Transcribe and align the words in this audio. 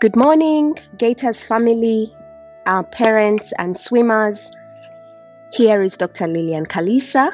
Good 0.00 0.14
morning, 0.14 0.78
Gators 0.96 1.44
family, 1.44 2.14
our 2.66 2.84
parents, 2.84 3.52
and 3.58 3.76
swimmers. 3.76 4.48
Here 5.52 5.82
is 5.82 5.96
Dr. 5.96 6.28
Lillian 6.28 6.66
Kalisa. 6.66 7.32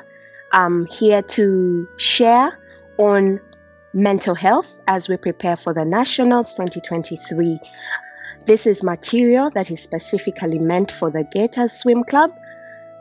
I'm 0.52 0.86
here 0.86 1.20
to 1.20 1.86
share 1.98 2.58
on 2.96 3.38
mental 3.92 4.34
health 4.34 4.80
as 4.88 5.10
we 5.10 5.18
prepare 5.18 5.58
for 5.58 5.74
the 5.74 5.84
Nationals 5.84 6.54
2023. 6.54 7.60
This 8.46 8.66
is 8.66 8.82
material 8.82 9.50
that 9.50 9.70
is 9.70 9.82
specifically 9.82 10.58
meant 10.58 10.90
for 10.90 11.10
the 11.10 11.26
Gators 11.32 11.74
Swim 11.74 12.02
Club, 12.02 12.30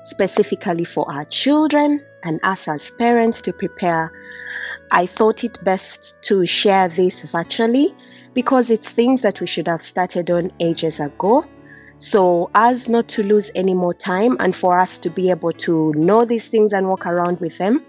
specifically 0.02 0.84
for 0.84 1.10
our 1.10 1.24
children 1.24 2.04
and 2.26 2.38
us 2.44 2.68
as 2.68 2.92
parents 2.92 3.40
to 3.40 3.54
prepare. 3.54 4.12
I 4.92 5.06
thought 5.06 5.46
it 5.46 5.64
best 5.64 6.22
to 6.24 6.46
share 6.46 6.90
this 6.90 7.32
virtually 7.32 7.96
because 8.34 8.70
it's 8.70 8.92
things 8.92 9.22
that 9.22 9.40
we 9.40 9.48
should 9.48 9.68
have 9.68 9.82
started 9.82 10.30
on 10.32 10.52
ages 10.60 11.00
ago. 11.00 11.46
So, 11.98 12.50
as 12.56 12.90
not 12.90 13.08
to 13.10 13.24
lose 13.24 13.52
any 13.56 13.74
more 13.74 13.94
time 13.94 14.36
and 14.40 14.56
for 14.56 14.80
us 14.80 15.00
to 15.00 15.10
be 15.10 15.30
able 15.30 15.52
to 15.54 15.94
know 15.94 16.26
these 16.26 16.50
things 16.50 16.74
and 16.74 16.90
walk 16.90 17.06
around 17.06 17.40
with 17.40 17.58
them, 17.60 17.86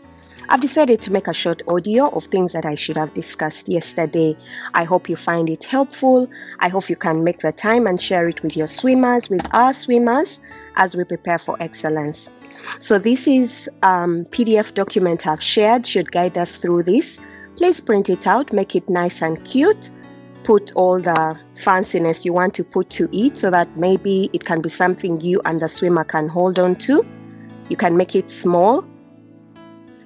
I've 0.50 0.60
decided 0.60 1.00
to 1.00 1.10
make 1.10 1.26
a 1.26 1.32
short 1.32 1.62
audio 1.68 2.08
of 2.10 2.24
things 2.24 2.52
that 2.52 2.66
I 2.66 2.74
should 2.74 2.98
have 2.98 3.14
discussed 3.14 3.66
yesterday. 3.66 4.36
I 4.74 4.84
hope 4.84 5.08
you 5.08 5.16
find 5.16 5.48
it 5.48 5.64
helpful. 5.64 6.28
I 6.60 6.68
hope 6.68 6.90
you 6.90 6.96
can 6.96 7.24
make 7.24 7.38
the 7.38 7.50
time 7.50 7.86
and 7.86 8.00
share 8.00 8.28
it 8.28 8.42
with 8.42 8.56
your 8.56 8.66
swimmers, 8.66 9.30
with 9.30 9.46
our 9.54 9.72
swimmers, 9.72 10.40
as 10.76 10.94
we 10.94 11.04
prepare 11.04 11.38
for 11.38 11.56
excellence. 11.60 12.30
So, 12.78 12.98
this 12.98 13.26
is 13.26 13.70
um, 13.82 14.26
PDF 14.26 14.74
document 14.74 15.26
I've 15.26 15.42
shared 15.42 15.86
should 15.86 16.12
guide 16.12 16.36
us 16.36 16.58
through 16.58 16.82
this. 16.82 17.20
Please 17.56 17.80
print 17.80 18.10
it 18.10 18.26
out, 18.26 18.52
make 18.52 18.76
it 18.76 18.88
nice 18.90 19.22
and 19.22 19.42
cute 19.44 19.90
put 20.44 20.72
all 20.74 21.00
the 21.00 21.38
fanciness 21.54 22.24
you 22.24 22.32
want 22.32 22.54
to 22.54 22.64
put 22.64 22.90
to 22.90 23.08
it 23.12 23.36
so 23.36 23.50
that 23.50 23.76
maybe 23.76 24.30
it 24.32 24.44
can 24.44 24.60
be 24.60 24.68
something 24.68 25.20
you 25.20 25.40
and 25.44 25.60
the 25.60 25.68
swimmer 25.68 26.04
can 26.04 26.28
hold 26.28 26.58
on 26.58 26.76
to. 26.76 27.04
You 27.68 27.76
can 27.76 27.96
make 27.96 28.14
it 28.14 28.30
small 28.30 28.86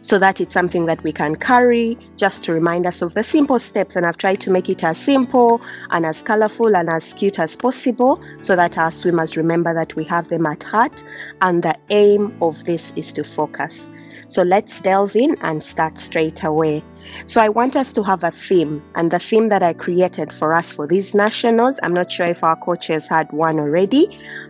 so 0.00 0.18
that 0.18 0.40
it's 0.40 0.52
something 0.52 0.86
that 0.86 1.02
we 1.02 1.12
can 1.12 1.34
carry 1.36 1.98
just 2.16 2.44
to 2.44 2.52
remind 2.52 2.86
us 2.86 3.02
of 3.02 3.14
the 3.14 3.22
simple 3.22 3.58
steps. 3.58 3.96
And 3.96 4.06
I've 4.06 4.16
tried 4.16 4.40
to 4.42 4.50
make 4.50 4.68
it 4.68 4.84
as 4.84 4.98
simple 4.98 5.60
and 5.90 6.06
as 6.06 6.22
colorful 6.22 6.76
and 6.76 6.88
as 6.88 7.14
cute 7.14 7.38
as 7.38 7.56
possible 7.56 8.20
so 8.40 8.56
that 8.56 8.78
our 8.78 8.90
swimmers 8.90 9.36
remember 9.36 9.74
that 9.74 9.96
we 9.96 10.04
have 10.04 10.28
them 10.28 10.46
at 10.46 10.62
heart. 10.62 11.02
And 11.40 11.62
the 11.62 11.76
aim 11.90 12.36
of 12.42 12.64
this 12.64 12.92
is 12.96 13.12
to 13.14 13.24
focus. 13.24 13.90
So 14.26 14.42
let's 14.42 14.80
delve 14.80 15.16
in 15.16 15.36
and 15.40 15.62
start 15.62 15.98
straight 15.98 16.44
away. 16.44 16.82
So 17.24 17.40
I 17.40 17.48
want 17.48 17.76
us 17.76 17.92
to 17.94 18.02
have 18.02 18.24
a 18.24 18.30
theme, 18.30 18.82
and 18.94 19.10
the 19.10 19.18
theme 19.18 19.48
that 19.48 19.62
I 19.62 19.72
created 19.72 20.32
for 20.32 20.54
us 20.54 20.72
for 20.72 20.86
these 20.86 21.14
nationals, 21.14 21.78
I'm 21.82 21.94
not 21.94 22.10
sure 22.10 22.26
if 22.26 22.44
our 22.44 22.56
coaches 22.56 23.08
had 23.08 23.30
one 23.32 23.58
already, 23.58 24.08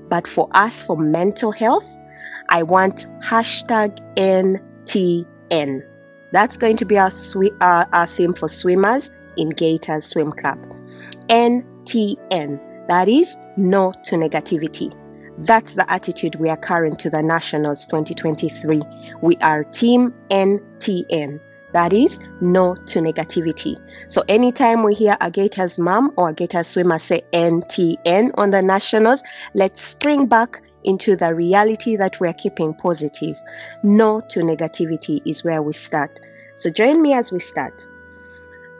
but 0.08 0.26
for 0.26 0.48
us 0.52 0.82
for 0.82 0.96
mental 0.96 1.52
health, 1.52 1.96
I 2.48 2.62
want 2.62 3.06
hashtag 3.22 3.98
NTN. 5.50 5.82
That's 6.32 6.56
going 6.56 6.76
to 6.76 6.84
be 6.84 6.98
our, 6.98 7.10
sw- 7.10 7.54
our 7.60 8.06
theme 8.06 8.34
for 8.34 8.48
swimmers 8.48 9.10
in 9.36 9.50
Gators 9.50 10.06
Swim 10.06 10.32
Club. 10.32 10.58
NTN, 11.28 12.86
that 12.88 13.08
is 13.08 13.36
no 13.56 13.92
to 14.04 14.16
negativity. 14.16 14.94
That's 15.46 15.74
the 15.74 15.88
attitude 15.90 16.34
we 16.36 16.48
are 16.48 16.56
carrying 16.56 16.96
to 16.96 17.10
the 17.10 17.22
Nationals 17.22 17.86
2023. 17.86 18.82
We 19.22 19.36
are 19.36 19.62
Team 19.62 20.12
NTN. 20.30 21.40
That 21.72 21.92
is 21.92 22.18
no 22.40 22.74
to 22.74 22.98
negativity. 22.98 23.78
So 24.10 24.24
anytime 24.28 24.82
we 24.82 24.94
hear 24.94 25.16
a 25.20 25.30
Gators 25.30 25.78
mom 25.78 26.12
or 26.16 26.30
a 26.30 26.34
Gators 26.34 26.66
swimmer 26.66 26.98
say 26.98 27.22
NTN 27.32 28.32
on 28.36 28.50
the 28.50 28.62
Nationals, 28.62 29.22
let's 29.54 29.80
spring 29.80 30.26
back 30.26 30.62
into 30.88 31.14
the 31.14 31.34
reality 31.34 31.96
that 31.96 32.18
we're 32.18 32.32
keeping 32.32 32.72
positive. 32.74 33.38
No 33.82 34.20
to 34.30 34.40
negativity 34.40 35.20
is 35.26 35.44
where 35.44 35.62
we 35.62 35.74
start. 35.74 36.18
So 36.54 36.70
join 36.70 37.02
me 37.02 37.12
as 37.12 37.30
we 37.30 37.38
start. 37.38 37.86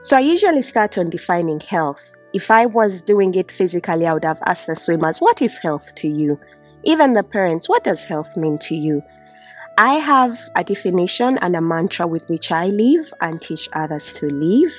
So 0.01 0.17
I 0.17 0.21
usually 0.21 0.63
start 0.63 0.97
on 0.97 1.11
defining 1.11 1.61
health. 1.61 2.13
If 2.33 2.51
I 2.51 2.67
was 2.67 3.03
doing 3.03 3.35
it 3.35 3.53
physically, 3.53 4.07
I 4.07 4.15
would 4.15 4.25
have 4.25 4.43
asked 4.47 4.67
the 4.67 4.75
swimmers, 4.75 5.19
What 5.19 5.43
is 5.43 5.59
health 5.59 5.95
to 5.97 6.09
you? 6.09 6.41
Even 6.85 7.13
the 7.13 7.23
parents, 7.23 7.69
what 7.69 7.85
does 7.85 8.05
health 8.05 8.37
mean 8.37 8.59
to 8.59 8.75
you? 8.75 9.03
I 9.77 9.95
have 9.95 10.37
a 10.57 10.65
definition 10.65 11.39
and 11.39 11.55
a 11.55 11.61
mantra 11.61 12.07
with 12.07 12.29
which 12.29 12.51
I 12.51 12.67
live 12.67 13.13
and 13.21 13.41
teach 13.41 13.69
others 13.75 14.13
to 14.15 14.27
live. 14.27 14.73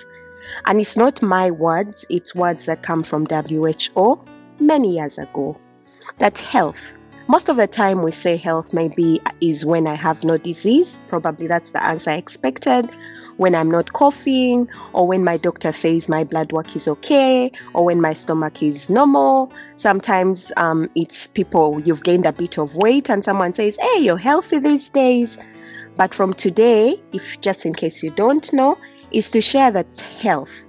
And 0.66 0.82
it's 0.82 0.98
not 0.98 1.22
my 1.22 1.52
words, 1.52 2.06
it's 2.10 2.34
words 2.34 2.66
that 2.66 2.82
come 2.82 3.04
from 3.04 3.26
WHO 3.26 4.26
many 4.60 4.98
years 4.98 5.18
ago. 5.18 5.58
That 6.18 6.38
health, 6.38 6.98
most 7.30 7.48
of 7.48 7.58
the 7.58 7.68
time 7.68 8.02
we 8.02 8.12
say 8.12 8.36
health 8.36 8.74
maybe 8.74 9.22
is 9.40 9.64
when 9.64 9.86
I 9.86 9.94
have 9.94 10.24
no 10.24 10.38
disease. 10.38 11.00
Probably 11.08 11.46
that's 11.46 11.72
the 11.74 11.84
answer 11.84 12.10
I 12.10 12.16
expected 12.16 12.90
when 13.38 13.54
I'm 13.54 13.70
not 13.70 13.94
coughing, 13.94 14.68
or 14.92 15.08
when 15.08 15.24
my 15.24 15.38
doctor 15.38 15.72
says 15.72 16.10
my 16.10 16.24
blood 16.26 16.52
work 16.52 16.76
is 16.76 16.88
okay, 16.88 17.52
or 17.74 17.86
when 17.86 18.02
my 18.02 18.14
stomach 18.14 18.62
is 18.64 18.90
normal. 18.90 19.54
Sometimes 19.76 20.52
um, 20.58 20.90
it's 20.96 21.28
people, 21.28 21.80
you've 21.86 22.04
gained 22.04 22.26
a 22.26 22.34
bit 22.34 22.58
of 22.58 22.76
weight, 22.76 23.10
and 23.10 23.24
someone 23.24 23.54
says, 23.54 23.78
Hey, 23.80 24.02
you're 24.02 24.18
healthy 24.18 24.58
these 24.60 24.90
days. 24.90 25.38
But 25.96 26.14
from 26.14 26.34
today, 26.34 26.98
if 27.14 27.40
just 27.40 27.66
in 27.66 27.74
case 27.74 28.04
you 28.04 28.10
don't 28.10 28.52
know, 28.52 28.78
is 29.12 29.30
to 29.32 29.40
share 29.40 29.72
that 29.72 30.00
health 30.22 30.66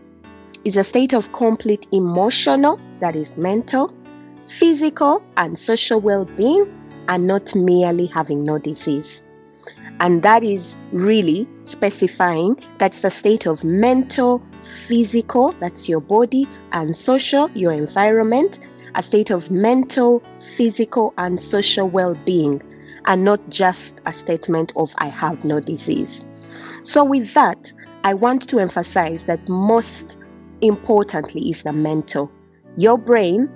is 0.64 0.76
a 0.76 0.84
state 0.84 1.14
of 1.14 1.32
complete 1.32 1.86
emotional, 1.90 2.78
that 3.00 3.16
is 3.16 3.36
mental, 3.36 3.92
physical, 4.50 5.22
and 5.36 5.56
social 5.56 6.00
well 6.00 6.24
being, 6.24 6.66
and 7.08 7.26
not 7.26 7.54
merely 7.54 8.06
having 8.06 8.44
no 8.44 8.58
disease. 8.58 9.22
And 10.00 10.22
that 10.22 10.42
is 10.42 10.76
really 10.92 11.46
specifying 11.62 12.58
that's 12.78 13.04
a 13.04 13.10
state 13.10 13.46
of 13.46 13.62
mental, 13.62 14.42
physical, 14.62 15.52
that's 15.60 15.88
your 15.88 16.00
body, 16.00 16.48
and 16.72 16.96
social, 16.96 17.50
your 17.52 17.72
environment, 17.72 18.66
a 18.94 19.02
state 19.02 19.30
of 19.30 19.50
mental, 19.50 20.22
physical, 20.40 21.14
and 21.18 21.40
social 21.40 21.88
well 21.88 22.14
being, 22.24 22.62
and 23.04 23.24
not 23.24 23.40
just 23.50 24.00
a 24.06 24.12
statement 24.12 24.72
of 24.74 24.94
I 24.98 25.06
have 25.06 25.44
no 25.44 25.60
disease. 25.60 26.26
So, 26.82 27.04
with 27.04 27.34
that, 27.34 27.72
I 28.02 28.14
want 28.14 28.48
to 28.48 28.58
emphasize 28.58 29.26
that 29.26 29.48
most 29.48 30.18
importantly 30.62 31.50
is 31.50 31.62
the 31.62 31.72
mental. 31.72 32.32
Your 32.76 32.98
brain 32.98 33.48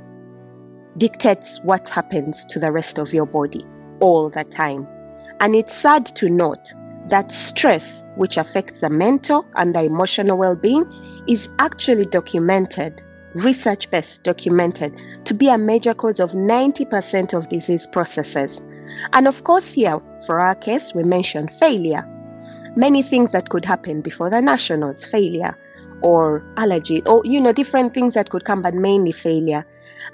dictates 0.96 1.60
what 1.62 1.88
happens 1.88 2.44
to 2.46 2.58
the 2.58 2.70
rest 2.70 2.98
of 2.98 3.12
your 3.12 3.26
body 3.26 3.66
all 4.00 4.28
the 4.30 4.44
time. 4.44 4.86
And 5.40 5.56
it's 5.56 5.74
sad 5.74 6.06
to 6.06 6.28
note 6.28 6.72
that 7.08 7.30
stress, 7.30 8.06
which 8.16 8.36
affects 8.36 8.80
the 8.80 8.90
mental 8.90 9.46
and 9.56 9.74
the 9.74 9.82
emotional 9.82 10.38
well 10.38 10.56
being, 10.56 10.84
is 11.28 11.50
actually 11.58 12.06
documented, 12.06 13.02
research 13.34 13.90
based 13.90 14.22
documented, 14.22 14.96
to 15.24 15.34
be 15.34 15.48
a 15.48 15.58
major 15.58 15.94
cause 15.94 16.20
of 16.20 16.32
90% 16.32 17.34
of 17.34 17.48
disease 17.48 17.86
processes. 17.86 18.62
And 19.12 19.26
of 19.26 19.44
course, 19.44 19.72
here, 19.72 20.00
for 20.26 20.40
our 20.40 20.54
case, 20.54 20.94
we 20.94 21.02
mentioned 21.02 21.50
failure. 21.50 22.08
Many 22.76 23.02
things 23.02 23.32
that 23.32 23.50
could 23.50 23.64
happen 23.64 24.00
before 24.00 24.30
the 24.30 24.40
nationals, 24.40 25.04
failure 25.04 25.56
or 26.02 26.44
allergy, 26.56 27.02
or 27.06 27.22
you 27.24 27.40
know, 27.40 27.52
different 27.52 27.94
things 27.94 28.14
that 28.14 28.30
could 28.30 28.44
come, 28.44 28.62
but 28.62 28.74
mainly 28.74 29.12
failure. 29.12 29.64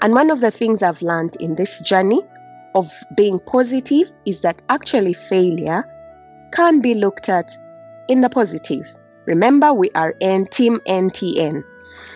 And 0.03 0.15
one 0.15 0.31
of 0.31 0.41
the 0.41 0.51
things 0.51 0.83
I've 0.83 1.03
learned 1.03 1.37
in 1.41 1.57
this 1.57 1.81
journey 1.83 2.23
of 2.75 2.91
being 3.17 3.39
positive 3.41 4.11
is 4.27 4.43
that 4.43 4.63
actually 4.69 5.15
failure 5.15 5.85
can 6.53 6.81
be 6.81 6.95
looked 6.95 7.29
at 7.29 7.51
in 8.09 8.21
the 8.21 8.31
positive. 8.31 8.95
Remember, 9.27 9.73
we 9.73 9.91
are 9.95 10.15
N 10.21 10.47
team 10.47 10.81
NTN. 10.87 11.63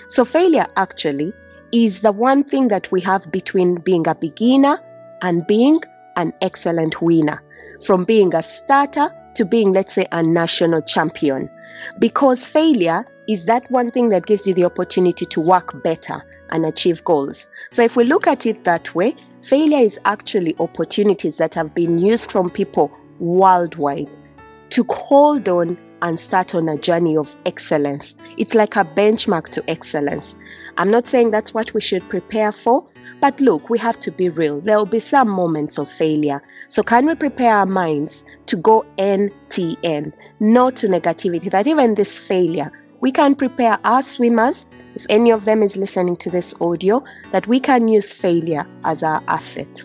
So, 0.08 0.24
failure 0.24 0.66
actually 0.76 1.32
is 1.72 2.00
the 2.00 2.12
one 2.12 2.44
thing 2.44 2.68
that 2.68 2.90
we 2.92 3.00
have 3.02 3.30
between 3.30 3.76
being 3.76 4.06
a 4.06 4.14
beginner 4.14 4.80
and 5.22 5.46
being 5.46 5.80
an 6.16 6.32
excellent 6.40 7.02
winner, 7.02 7.42
from 7.84 8.04
being 8.04 8.34
a 8.34 8.42
starter 8.42 9.10
to 9.34 9.44
being, 9.44 9.72
let's 9.72 9.94
say, 9.94 10.06
a 10.12 10.22
national 10.22 10.80
champion. 10.82 11.50
Because 11.98 12.46
failure 12.46 13.04
is 13.28 13.46
that 13.46 13.68
one 13.70 13.90
thing 13.90 14.10
that 14.10 14.26
gives 14.26 14.46
you 14.46 14.54
the 14.54 14.64
opportunity 14.64 15.26
to 15.26 15.40
work 15.40 15.82
better 15.82 16.22
and 16.54 16.64
achieve 16.64 17.04
goals. 17.04 17.46
So, 17.70 17.82
if 17.82 17.96
we 17.96 18.04
look 18.04 18.26
at 18.26 18.46
it 18.46 18.64
that 18.64 18.94
way, 18.94 19.14
Failure 19.44 19.84
is 19.84 20.00
actually 20.06 20.56
opportunities 20.58 21.36
that 21.36 21.52
have 21.52 21.74
been 21.74 21.98
used 21.98 22.32
from 22.32 22.48
people 22.48 22.90
worldwide 23.18 24.08
to 24.70 24.86
hold 24.88 25.46
on 25.50 25.76
and 26.00 26.18
start 26.18 26.54
on 26.54 26.66
a 26.66 26.78
journey 26.78 27.14
of 27.14 27.36
excellence. 27.44 28.16
It's 28.38 28.54
like 28.54 28.74
a 28.76 28.86
benchmark 28.86 29.50
to 29.50 29.70
excellence. 29.70 30.34
I'm 30.78 30.90
not 30.90 31.06
saying 31.06 31.30
that's 31.30 31.52
what 31.52 31.74
we 31.74 31.82
should 31.82 32.08
prepare 32.08 32.52
for, 32.52 32.86
but 33.20 33.38
look, 33.38 33.68
we 33.68 33.78
have 33.80 34.00
to 34.00 34.10
be 34.10 34.30
real. 34.30 34.62
There 34.62 34.78
will 34.78 34.86
be 34.86 34.98
some 34.98 35.28
moments 35.28 35.78
of 35.78 35.90
failure. 35.90 36.42
So, 36.68 36.82
can 36.82 37.04
we 37.04 37.14
prepare 37.14 37.54
our 37.54 37.66
minds 37.66 38.24
to 38.46 38.56
go 38.56 38.86
NTN, 38.96 40.10
no 40.40 40.70
to 40.70 40.88
negativity, 40.88 41.50
that 41.50 41.66
even 41.66 41.96
this 41.96 42.18
failure, 42.18 42.72
we 43.02 43.12
can 43.12 43.34
prepare 43.34 43.78
our 43.84 44.00
swimmers 44.02 44.64
if 44.94 45.06
any 45.08 45.30
of 45.30 45.44
them 45.44 45.62
is 45.62 45.76
listening 45.76 46.16
to 46.16 46.30
this 46.30 46.54
audio, 46.60 47.02
that 47.32 47.46
we 47.46 47.60
can 47.60 47.88
use 47.88 48.12
failure 48.12 48.66
as 48.84 49.02
our 49.02 49.22
asset. 49.28 49.84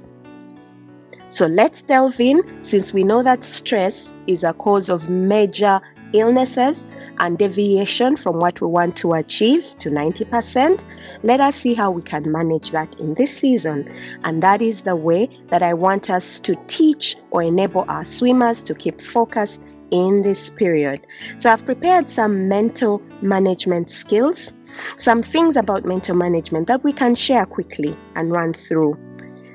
So 1.27 1.45
let's 1.45 1.83
delve 1.83 2.19
in 2.19 2.41
since 2.63 2.91
we 2.91 3.03
know 3.03 3.21
that 3.21 3.44
stress 3.44 4.15
is 4.25 4.44
a 4.44 4.53
cause 4.53 4.89
of 4.89 5.09
major 5.09 5.79
illnesses 6.13 6.88
and 7.19 7.38
deviation 7.38 8.15
from 8.15 8.39
what 8.39 8.59
we 8.61 8.67
want 8.67 8.95
to 8.97 9.13
achieve 9.13 9.75
to 9.77 9.89
90%. 9.89 10.83
Let 11.23 11.39
us 11.39 11.56
see 11.56 11.73
how 11.73 11.91
we 11.91 12.01
can 12.01 12.31
manage 12.31 12.71
that 12.71 13.00
in 13.00 13.13
this 13.13 13.35
season. 13.35 13.91
And 14.23 14.41
that 14.41 14.61
is 14.61 14.83
the 14.83 14.95
way 14.95 15.29
that 15.50 15.61
I 15.61 15.73
want 15.73 16.09
us 16.09 16.39
to 16.41 16.56
teach 16.67 17.15
or 17.31 17.44
enable 17.44 17.85
our 17.88 18.06
swimmers 18.06 18.63
to 18.63 18.73
keep 18.73 19.00
focused 19.00 19.61
in 19.91 20.21
this 20.21 20.50
period. 20.51 21.01
So 21.38 21.51
I've 21.51 21.65
prepared 21.65 22.09
some 22.09 22.47
mental 22.47 23.01
management 23.21 23.89
skills, 23.89 24.53
some 24.98 25.21
things 25.21 25.56
about 25.56 25.86
mental 25.86 26.16
management 26.16 26.68
that 26.68 26.83
we 26.83 26.94
can 26.94 27.16
share 27.16 27.45
quickly 27.45 27.95
and 28.16 28.31
run 28.31 28.54
through. 28.54 28.98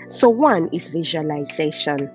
So, 0.09 0.29
one 0.29 0.69
is 0.73 0.89
visualization. 0.89 2.11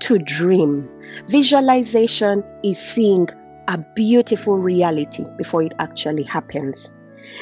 To 0.00 0.18
dream. 0.18 0.88
Visualization 1.28 2.44
is 2.62 2.78
seeing 2.78 3.28
a 3.66 3.78
beautiful 3.94 4.58
reality 4.58 5.24
before 5.36 5.62
it 5.62 5.74
actually 5.78 6.22
happens. 6.22 6.90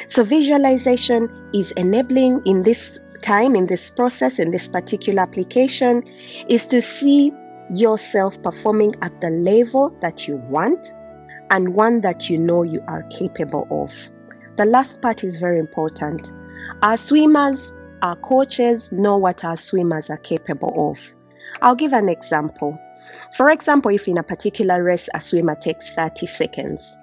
So, 0.07 0.25
visualization 0.25 1.29
is 1.53 1.73
enabling 1.73 2.43
in 2.47 2.63
this 2.63 3.01
time, 3.23 3.57
in 3.57 3.67
this 3.67 3.91
process, 3.91 4.39
in 4.39 4.51
this 4.51 4.69
particular 4.69 5.23
application, 5.23 6.03
is 6.49 6.67
to 6.69 6.81
see 6.81 7.33
yourself 7.75 8.41
performing 8.43 8.95
at 9.03 9.21
the 9.21 9.31
level 9.31 9.91
that 10.01 10.29
you 10.29 10.37
want 10.49 10.93
and 11.51 11.75
one 11.75 12.01
that 12.03 12.29
you 12.29 12.39
know 12.39 12.63
you 12.63 12.83
are 12.89 13.03
capable 13.05 13.67
of. 13.71 14.11
The 14.57 14.65
last 14.65 15.03
part 15.03 15.25
is 15.25 15.39
very 15.39 15.59
important. 15.59 16.33
Our 16.83 16.97
swimmers, 16.97 17.75
our 18.03 18.17
coaches 18.17 18.93
know 18.93 19.17
what 19.17 19.45
our 19.45 19.57
swimmers 19.57 20.11
are 20.11 20.19
capable 20.19 20.91
of. 20.91 21.15
I'll 21.63 21.75
give 21.75 21.93
an 21.93 22.09
example. 22.09 22.79
For 23.37 23.51
example, 23.51 23.91
if 23.91 24.07
in 24.09 24.19
a 24.19 24.23
particular 24.23 24.83
race 24.83 25.09
a 25.15 25.21
swimmer 25.21 25.55
takes 25.55 25.91
30 25.95 26.27
seconds, 26.27 26.97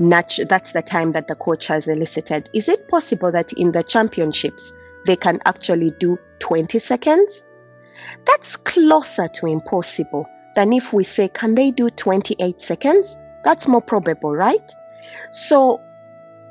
that's 0.00 0.38
the 0.72 0.82
time 0.84 1.12
that 1.12 1.28
the 1.28 1.34
coach 1.34 1.66
has 1.68 1.86
elicited. 1.86 2.48
Is 2.54 2.68
it 2.68 2.88
possible 2.88 3.30
that 3.32 3.52
in 3.52 3.72
the 3.72 3.84
championships 3.84 4.72
they 5.06 5.16
can 5.16 5.40
actually 5.44 5.90
do 6.00 6.16
20 6.40 6.78
seconds? 6.78 7.44
That's 8.24 8.56
closer 8.56 9.28
to 9.28 9.46
impossible 9.46 10.26
than 10.54 10.72
if 10.72 10.92
we 10.92 11.04
say, 11.04 11.28
can 11.28 11.54
they 11.54 11.70
do 11.70 11.90
28 11.90 12.58
seconds? 12.58 13.16
That's 13.44 13.68
more 13.68 13.82
probable, 13.82 14.34
right? 14.34 14.72
So, 15.30 15.80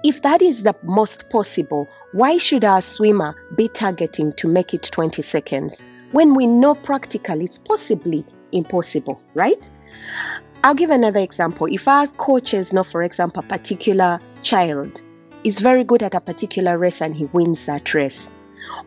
if 0.04 0.22
that 0.24 0.42
is 0.42 0.64
the 0.64 0.76
most 0.84 1.30
possible, 1.30 1.90
why 2.14 2.38
should 2.38 2.66
our 2.66 2.82
swimmer 2.82 3.36
be 3.56 3.68
targeting 3.68 4.34
to 4.34 4.48
make 4.48 4.74
it 4.74 4.90
20 4.92 5.22
seconds 5.22 5.84
when 6.12 6.34
we 6.34 6.48
know 6.48 6.76
practically 6.76 7.46
it's 7.46 7.60
possibly 7.60 8.26
impossible, 8.52 9.22
right? 9.34 9.70
I'll 10.64 10.76
give 10.76 10.90
another 10.90 11.20
example. 11.20 11.68
If 11.68 11.88
our 11.88 12.08
coaches 12.08 12.74
know, 12.74 12.84
for 12.84 13.04
example, 13.04 13.44
a 13.44 13.48
particular 13.48 14.20
child 14.42 15.02
is 15.44 15.60
very 15.60 15.84
good 15.84 16.04
at 16.04 16.16
a 16.16 16.22
particular 16.22 16.78
race 16.78 17.02
and 17.02 17.16
he 17.16 17.26
wins 17.26 17.66
that 17.66 17.94
race, 17.94 18.32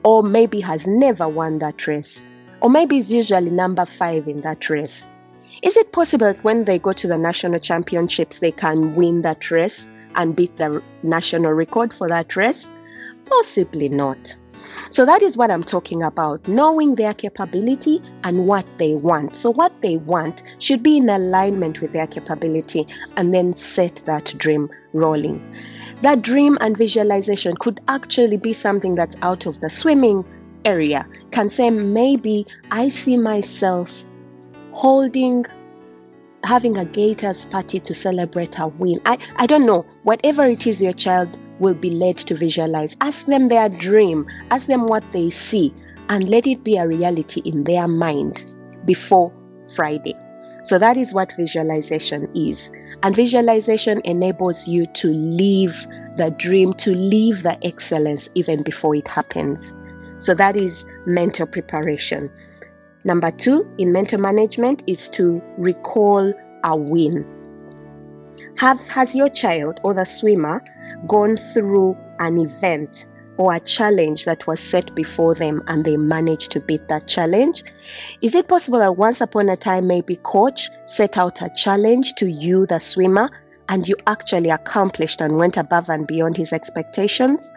or 0.04 0.22
maybe 0.22 0.60
has 0.60 0.86
never 0.86 1.28
won 1.28 1.58
that 1.58 1.86
race, 1.86 2.26
or 2.60 2.70
maybe 2.70 2.98
is 2.98 3.12
usually 3.12 3.50
number 3.50 3.84
five 3.84 4.28
in 4.28 4.40
that 4.42 4.68
race. 4.68 5.14
Is 5.62 5.76
it 5.76 5.92
possible 5.92 6.26
that 6.26 6.44
when 6.44 6.64
they 6.64 6.78
go 6.78 6.92
to 6.92 7.06
the 7.06 7.16
national 7.16 7.60
championships, 7.60 8.40
they 8.40 8.52
can 8.52 8.94
win 8.94 9.22
that 9.22 9.50
race 9.50 9.88
and 10.16 10.36
beat 10.36 10.56
the 10.56 10.82
national 11.02 11.52
record 11.52 11.92
for 11.92 12.08
that 12.08 12.36
race? 12.36 12.70
Possibly 13.26 13.88
not. 13.88 14.36
So 14.88 15.04
that 15.04 15.22
is 15.22 15.36
what 15.36 15.50
I'm 15.50 15.62
talking 15.62 16.02
about 16.02 16.46
knowing 16.48 16.94
their 16.94 17.14
capability 17.14 18.00
and 18.22 18.46
what 18.46 18.66
they 18.78 18.94
want. 18.94 19.36
So, 19.36 19.50
what 19.50 19.72
they 19.82 19.98
want 19.98 20.42
should 20.58 20.82
be 20.82 20.96
in 20.96 21.08
alignment 21.08 21.80
with 21.80 21.92
their 21.92 22.06
capability 22.06 22.86
and 23.16 23.34
then 23.34 23.52
set 23.52 23.96
that 24.06 24.32
dream 24.38 24.70
rolling. 24.92 25.42
That 26.00 26.22
dream 26.22 26.56
and 26.60 26.76
visualization 26.76 27.56
could 27.56 27.80
actually 27.88 28.36
be 28.36 28.52
something 28.52 28.94
that's 28.94 29.16
out 29.22 29.46
of 29.46 29.60
the 29.60 29.70
swimming 29.70 30.24
area 30.64 31.06
can 31.30 31.48
say, 31.48 31.70
maybe 31.70 32.46
I 32.70 32.88
see 32.88 33.16
myself 33.16 34.04
holding 34.72 35.46
having 36.44 36.76
a 36.78 36.84
Gators 36.84 37.46
party 37.46 37.80
to 37.80 37.94
celebrate 37.94 38.58
a 38.58 38.68
win. 38.68 39.00
I, 39.06 39.18
I 39.36 39.46
don't 39.46 39.66
know. 39.66 39.86
Whatever 40.02 40.44
it 40.44 40.66
is 40.66 40.82
your 40.82 40.92
child 40.92 41.38
will 41.58 41.74
be 41.74 41.90
led 41.90 42.18
to 42.18 42.34
visualize. 42.34 42.96
Ask 43.00 43.26
them 43.26 43.48
their 43.48 43.68
dream, 43.68 44.24
ask 44.50 44.66
them 44.66 44.86
what 44.86 45.04
they 45.12 45.30
see, 45.30 45.74
and 46.08 46.28
let 46.28 46.46
it 46.46 46.64
be 46.64 46.76
a 46.76 46.86
reality 46.86 47.40
in 47.44 47.64
their 47.64 47.88
mind 47.88 48.54
before 48.84 49.32
Friday. 49.74 50.14
So 50.62 50.78
that 50.78 50.96
is 50.96 51.12
what 51.12 51.32
visualization 51.36 52.28
is. 52.34 52.70
And 53.02 53.14
visualization 53.14 54.00
enables 54.04 54.66
you 54.66 54.86
to 54.86 55.08
live 55.08 55.86
the 56.16 56.34
dream, 56.38 56.72
to 56.74 56.94
live 56.94 57.42
the 57.42 57.58
excellence 57.64 58.30
even 58.34 58.62
before 58.62 58.94
it 58.94 59.08
happens. 59.08 59.74
So 60.16 60.32
that 60.34 60.56
is 60.56 60.86
mental 61.06 61.46
preparation. 61.46 62.30
Number 63.04 63.30
two 63.30 63.70
in 63.78 63.92
mental 63.92 64.20
management 64.20 64.82
is 64.86 65.08
to 65.10 65.42
recall 65.58 66.32
a 66.64 66.76
win. 66.76 67.26
Have, 68.56 68.80
has 68.88 69.14
your 69.14 69.28
child 69.28 69.80
or 69.84 69.94
the 69.94 70.04
swimmer 70.04 70.62
gone 71.06 71.36
through 71.36 71.96
an 72.18 72.38
event 72.38 73.06
or 73.36 73.52
a 73.52 73.60
challenge 73.60 74.24
that 74.24 74.46
was 74.46 74.60
set 74.60 74.94
before 74.94 75.34
them 75.34 75.62
and 75.66 75.84
they 75.84 75.96
managed 75.96 76.50
to 76.52 76.60
beat 76.60 76.88
that 76.88 77.06
challenge? 77.06 77.64
Is 78.22 78.34
it 78.34 78.48
possible 78.48 78.78
that 78.78 78.96
once 78.96 79.20
upon 79.20 79.48
a 79.48 79.56
time, 79.56 79.86
maybe 79.86 80.16
coach 80.16 80.70
set 80.86 81.18
out 81.18 81.42
a 81.42 81.50
challenge 81.54 82.14
to 82.14 82.26
you, 82.26 82.64
the 82.66 82.78
swimmer, 82.78 83.28
and 83.68 83.88
you 83.88 83.96
actually 84.06 84.50
accomplished 84.50 85.20
and 85.20 85.36
went 85.36 85.56
above 85.56 85.88
and 85.88 86.06
beyond 86.06 86.36
his 86.36 86.52
expectations? 86.52 87.52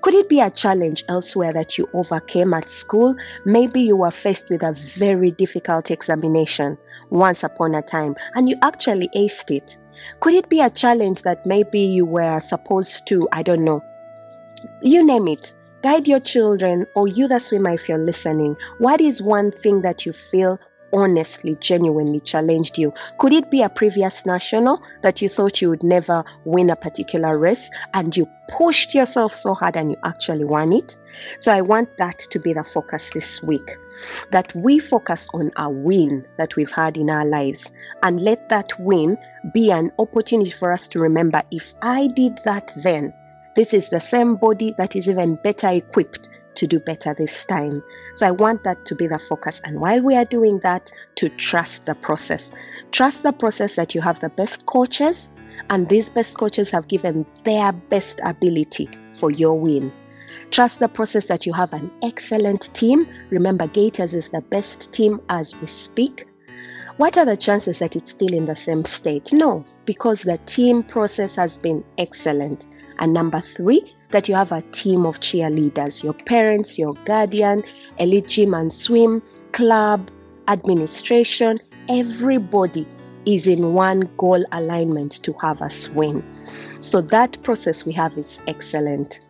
Could 0.00 0.14
it 0.14 0.28
be 0.28 0.40
a 0.40 0.50
challenge 0.50 1.04
elsewhere 1.08 1.52
that 1.52 1.78
you 1.78 1.88
overcame 1.92 2.54
at 2.54 2.68
school? 2.68 3.14
Maybe 3.44 3.80
you 3.80 3.96
were 3.96 4.10
faced 4.10 4.48
with 4.50 4.62
a 4.62 4.72
very 4.72 5.30
difficult 5.30 5.90
examination 5.90 6.78
once 7.10 7.44
upon 7.44 7.74
a 7.74 7.82
time 7.82 8.14
and 8.34 8.48
you 8.48 8.56
actually 8.62 9.08
aced 9.16 9.54
it. 9.54 9.78
Could 10.20 10.34
it 10.34 10.48
be 10.48 10.60
a 10.60 10.70
challenge 10.70 11.22
that 11.22 11.44
maybe 11.46 11.80
you 11.80 12.06
were 12.06 12.40
supposed 12.40 13.06
to, 13.08 13.28
I 13.32 13.42
don't 13.42 13.64
know, 13.64 13.82
you 14.82 15.04
name 15.04 15.28
it, 15.28 15.52
guide 15.82 16.08
your 16.08 16.20
children 16.20 16.86
or 16.94 17.08
you 17.08 17.28
the 17.28 17.38
swimmer 17.38 17.70
if 17.70 17.88
you're 17.88 17.98
listening? 17.98 18.56
What 18.78 19.00
is 19.00 19.22
one 19.22 19.50
thing 19.50 19.82
that 19.82 20.06
you 20.06 20.12
feel 20.12 20.58
honestly, 20.92 21.56
genuinely 21.60 22.20
challenged 22.20 22.78
you? 22.78 22.92
Could 23.18 23.32
it 23.32 23.50
be 23.50 23.62
a 23.62 23.68
previous 23.68 24.24
national 24.26 24.82
that 25.02 25.20
you 25.22 25.28
thought 25.28 25.60
you 25.60 25.70
would 25.70 25.82
never 25.82 26.24
win 26.44 26.70
a 26.70 26.76
particular 26.76 27.38
race 27.38 27.70
and 27.94 28.16
you 28.16 28.28
pushed 28.56 28.94
yourself 28.94 29.32
so 29.34 29.54
hard 29.54 29.76
and 29.76 29.92
you 29.92 29.96
actually 30.04 30.44
won 30.44 30.72
it? 30.72 30.96
So 31.38 31.52
I 31.52 31.60
want 31.60 31.96
that 31.98 32.18
to 32.18 32.38
be 32.38 32.52
the 32.52 32.64
focus 32.64 33.10
this 33.10 33.42
week. 33.42 33.76
That 34.30 34.54
we 34.54 34.78
focus 34.78 35.28
on 35.34 35.50
a 35.56 35.70
win 35.70 36.24
that 36.38 36.56
we've 36.56 36.72
had 36.72 36.96
in 36.96 37.10
our 37.10 37.24
lives 37.24 37.70
and 38.02 38.20
let 38.20 38.48
that 38.48 38.78
win 38.78 39.18
be 39.52 39.70
an 39.70 39.90
opportunity 39.98 40.50
for 40.50 40.72
us 40.72 40.88
to 40.88 40.98
remember 40.98 41.42
if 41.50 41.74
I 41.82 42.08
did 42.08 42.38
that 42.44 42.72
then, 42.82 43.12
this 43.56 43.74
is 43.74 43.90
the 43.90 44.00
same 44.00 44.36
body 44.36 44.74
that 44.78 44.94
is 44.94 45.08
even 45.08 45.34
better 45.36 45.68
equipped 45.68 46.28
to 46.58 46.66
do 46.66 46.78
better 46.80 47.14
this 47.14 47.44
time. 47.44 47.82
So 48.14 48.26
I 48.26 48.30
want 48.30 48.64
that 48.64 48.84
to 48.86 48.94
be 48.94 49.06
the 49.06 49.18
focus. 49.18 49.60
And 49.64 49.80
while 49.80 50.02
we 50.02 50.16
are 50.16 50.24
doing 50.24 50.58
that, 50.60 50.90
to 51.16 51.28
trust 51.30 51.86
the 51.86 51.94
process. 51.94 52.50
Trust 52.92 53.22
the 53.22 53.32
process 53.32 53.76
that 53.76 53.94
you 53.94 54.00
have 54.00 54.20
the 54.20 54.28
best 54.28 54.66
coaches, 54.66 55.30
and 55.70 55.88
these 55.88 56.10
best 56.10 56.38
coaches 56.38 56.70
have 56.70 56.88
given 56.88 57.24
their 57.44 57.72
best 57.72 58.20
ability 58.24 58.88
for 59.14 59.30
your 59.30 59.58
win. 59.58 59.92
Trust 60.50 60.78
the 60.80 60.88
process 60.88 61.26
that 61.28 61.46
you 61.46 61.52
have 61.52 61.72
an 61.72 61.90
excellent 62.02 62.72
team. 62.74 63.08
Remember, 63.30 63.66
Gators 63.66 64.14
is 64.14 64.28
the 64.28 64.42
best 64.42 64.92
team 64.92 65.20
as 65.28 65.54
we 65.56 65.66
speak. 65.66 66.26
What 66.96 67.16
are 67.16 67.24
the 67.24 67.36
chances 67.36 67.78
that 67.78 67.94
it's 67.94 68.10
still 68.10 68.34
in 68.34 68.46
the 68.46 68.56
same 68.56 68.84
state? 68.84 69.32
No, 69.32 69.64
because 69.84 70.22
the 70.22 70.38
team 70.46 70.82
process 70.82 71.36
has 71.36 71.56
been 71.56 71.84
excellent. 71.96 72.66
And 72.98 73.14
number 73.14 73.40
three, 73.40 73.94
that 74.10 74.28
you 74.28 74.34
have 74.34 74.52
a 74.52 74.62
team 74.72 75.04
of 75.06 75.20
cheerleaders 75.20 76.02
your 76.02 76.14
parents, 76.14 76.78
your 76.78 76.94
guardian, 77.04 77.62
elite 77.98 78.28
gym 78.28 78.54
and 78.54 78.72
swim, 78.72 79.22
club, 79.52 80.10
administration, 80.48 81.56
everybody 81.88 82.86
is 83.26 83.46
in 83.46 83.74
one 83.74 84.08
goal 84.16 84.42
alignment 84.52 85.22
to 85.22 85.32
have 85.34 85.60
us 85.60 85.88
win. 85.90 86.24
So 86.80 87.00
that 87.02 87.42
process 87.42 87.84
we 87.84 87.92
have 87.92 88.16
is 88.16 88.40
excellent. 88.46 89.20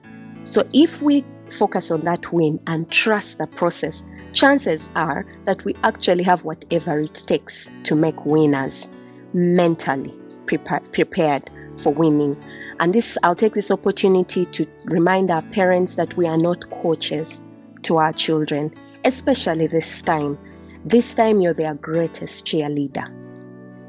So 0.44 0.62
if 0.73 1.02
we 1.02 1.25
focus 1.50 1.90
on 1.90 2.02
that 2.02 2.32
win 2.32 2.61
and 2.66 2.88
trust 2.90 3.38
the 3.38 3.47
process, 3.47 4.04
chances 4.32 4.90
are 4.94 5.26
that 5.47 5.64
we 5.64 5.75
actually 5.82 6.23
have 6.23 6.44
whatever 6.44 7.00
it 7.00 7.25
takes 7.26 7.70
to 7.85 7.97
make 7.97 8.25
winners 8.25 8.88
mentally 9.32 10.14
prepared 10.47 11.50
for 11.78 11.92
winning. 11.92 12.37
And 12.80 12.94
this, 12.94 13.18
I'll 13.23 13.35
take 13.35 13.54
this 13.54 13.70
opportunity 13.70 14.44
to 14.47 14.66
remind 14.85 15.30
our 15.30 15.42
parents 15.42 15.97
that 15.97 16.16
we 16.16 16.26
are 16.26 16.38
not 16.38 16.68
coaches 16.70 17.42
to 17.82 17.97
our 17.97 18.12
children, 18.12 18.73
especially 19.04 19.66
this 19.66 20.02
time. 20.02 20.38
This 20.85 21.12
time, 21.14 21.40
you're 21.40 21.54
their 21.54 21.75
greatest 21.75 22.47
cheerleader. 22.47 23.14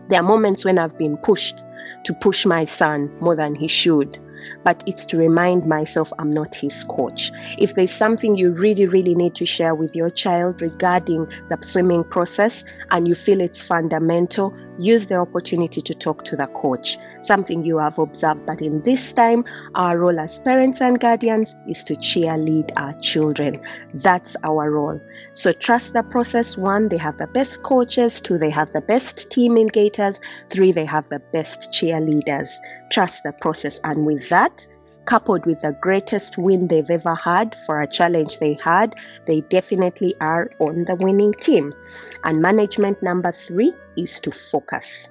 There 0.09 0.19
are 0.19 0.23
moments 0.23 0.65
when 0.65 0.79
I've 0.79 0.97
been 0.97 1.17
pushed 1.17 1.59
to 2.05 2.13
push 2.15 2.45
my 2.45 2.63
son 2.63 3.15
more 3.21 3.35
than 3.35 3.53
he 3.53 3.67
should 3.67 4.19
but 4.63 4.83
it's 4.87 5.05
to 5.07 5.17
remind 5.17 5.65
myself 5.65 6.11
I'm 6.19 6.31
not 6.33 6.55
his 6.55 6.83
coach. 6.85 7.31
If 7.57 7.75
there's 7.75 7.91
something 7.91 8.37
you 8.37 8.53
really, 8.53 8.85
really 8.85 9.15
need 9.15 9.35
to 9.35 9.45
share 9.45 9.75
with 9.75 9.95
your 9.95 10.09
child 10.09 10.61
regarding 10.61 11.25
the 11.47 11.57
swimming 11.61 12.03
process 12.03 12.65
and 12.91 13.07
you 13.07 13.15
feel 13.15 13.41
it's 13.41 13.65
fundamental, 13.65 14.55
use 14.79 15.07
the 15.07 15.15
opportunity 15.15 15.81
to 15.81 15.93
talk 15.93 16.23
to 16.23 16.35
the 16.35 16.47
coach, 16.47 16.97
something 17.21 17.63
you 17.63 17.77
have 17.77 17.99
observed. 17.99 18.45
But 18.45 18.61
in 18.61 18.81
this 18.83 19.13
time, 19.13 19.43
our 19.75 19.99
role 19.99 20.19
as 20.19 20.39
parents 20.39 20.81
and 20.81 20.99
guardians 20.99 21.55
is 21.67 21.83
to 21.85 21.93
cheerlead 21.95 22.71
our 22.77 22.93
children. 23.01 23.61
That's 23.93 24.35
our 24.43 24.71
role. 24.71 24.99
So 25.33 25.51
trust 25.51 25.93
the 25.93 26.03
process. 26.03 26.57
One, 26.57 26.89
they 26.89 26.97
have 26.97 27.17
the 27.17 27.27
best 27.27 27.63
coaches. 27.63 28.21
Two, 28.21 28.37
they 28.37 28.49
have 28.49 28.71
the 28.71 28.81
best 28.81 29.29
team 29.29 29.55
engagers. 29.55 30.19
Three, 30.49 30.71
they 30.71 30.85
have 30.85 31.09
the 31.09 31.21
best 31.33 31.71
cheerleaders. 31.71 32.49
Trust 32.91 33.23
the 33.23 33.33
process. 33.33 33.79
And 33.83 34.05
with 34.05 34.29
that, 34.29 34.65
coupled 35.09 35.43
with 35.47 35.59
the 35.61 35.75
greatest 35.81 36.37
win 36.37 36.67
they've 36.67 36.91
ever 36.91 37.15
had 37.15 37.57
for 37.65 37.81
a 37.81 37.87
challenge 37.87 38.37
they 38.37 38.53
had, 38.63 38.95
they 39.25 39.41
definitely 39.49 40.13
are 40.21 40.51
on 40.59 40.85
the 40.85 40.95
winning 40.95 41.33
team. 41.33 41.71
And 42.23 42.43
management 42.43 43.01
number 43.01 43.31
three 43.31 43.73
is 43.97 44.19
to 44.19 44.31
focus. 44.31 45.09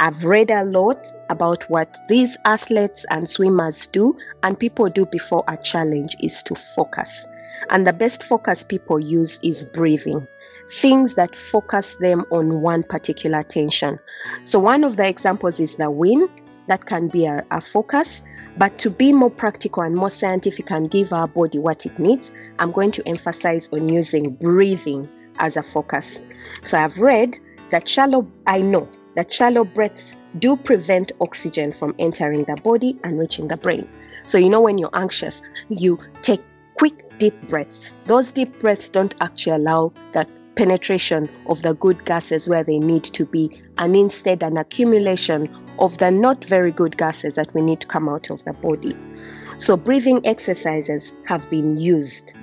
I've 0.00 0.24
read 0.24 0.50
a 0.50 0.64
lot 0.64 1.06
about 1.30 1.62
what 1.70 1.98
these 2.08 2.36
athletes 2.44 3.06
and 3.10 3.28
swimmers 3.28 3.86
do, 3.86 4.16
and 4.42 4.58
people 4.58 4.88
do 4.88 5.06
before 5.06 5.44
a 5.46 5.56
challenge 5.56 6.16
is 6.20 6.42
to 6.44 6.56
focus. 6.56 7.28
And 7.70 7.86
the 7.86 7.92
best 7.92 8.24
focus 8.24 8.64
people 8.64 8.98
use 8.98 9.38
is 9.44 9.64
breathing. 9.64 10.26
Things 10.68 11.14
that 11.14 11.36
focus 11.36 11.96
them 11.96 12.24
on 12.32 12.60
one 12.60 12.82
particular 12.82 13.44
tension. 13.44 14.00
So, 14.42 14.58
one 14.58 14.84
of 14.84 14.96
the 14.96 15.08
examples 15.08 15.58
is 15.60 15.76
the 15.76 15.90
win, 15.90 16.28
that 16.68 16.86
can 16.86 17.08
be 17.08 17.26
our, 17.26 17.44
a 17.50 17.60
focus. 17.60 18.22
But 18.56 18.78
to 18.78 18.90
be 18.90 19.12
more 19.12 19.30
practical 19.30 19.82
and 19.82 19.96
more 19.96 20.10
scientific 20.10 20.70
and 20.70 20.90
give 20.90 21.12
our 21.12 21.26
body 21.26 21.58
what 21.58 21.84
it 21.86 21.98
needs, 21.98 22.32
I'm 22.58 22.72
going 22.72 22.92
to 22.92 23.08
emphasize 23.08 23.68
on 23.72 23.88
using 23.88 24.30
breathing 24.34 25.08
as 25.38 25.56
a 25.56 25.62
focus. 25.62 26.20
So 26.64 26.78
I've 26.78 26.98
read 26.98 27.38
that 27.70 27.88
shallow, 27.88 28.26
I 28.46 28.60
know 28.60 28.88
that 29.14 29.30
shallow 29.30 29.64
breaths 29.64 30.16
do 30.38 30.56
prevent 30.56 31.12
oxygen 31.20 31.72
from 31.72 31.94
entering 31.98 32.44
the 32.44 32.56
body 32.62 32.98
and 33.02 33.18
reaching 33.18 33.48
the 33.48 33.56
brain. 33.56 33.88
So, 34.24 34.38
you 34.38 34.48
know, 34.48 34.60
when 34.60 34.78
you're 34.78 34.94
anxious, 34.94 35.42
you 35.68 35.98
take 36.22 36.42
quick, 36.74 37.18
deep 37.18 37.34
breaths. 37.48 37.94
Those 38.06 38.32
deep 38.32 38.60
breaths 38.60 38.88
don't 38.88 39.14
actually 39.20 39.56
allow 39.56 39.92
that 40.12 40.28
penetration 40.54 41.28
of 41.46 41.62
the 41.62 41.74
good 41.74 42.04
gases 42.04 42.48
where 42.48 42.64
they 42.64 42.78
need 42.78 43.04
to 43.04 43.24
be, 43.24 43.60
and 43.78 43.96
instead, 43.96 44.42
an 44.42 44.56
accumulation 44.56 45.48
of 45.78 45.98
the 45.98 46.10
not 46.10 46.44
very 46.44 46.72
good 46.72 46.96
gases 46.96 47.34
that 47.36 47.52
we 47.54 47.60
need 47.60 47.80
to 47.80 47.86
come 47.86 48.08
out 48.08 48.30
of 48.30 48.44
the 48.44 48.52
body. 48.52 48.96
So, 49.56 49.76
breathing 49.76 50.24
exercises 50.26 51.14
have 51.24 51.48
been 51.50 51.76
used 51.76 52.34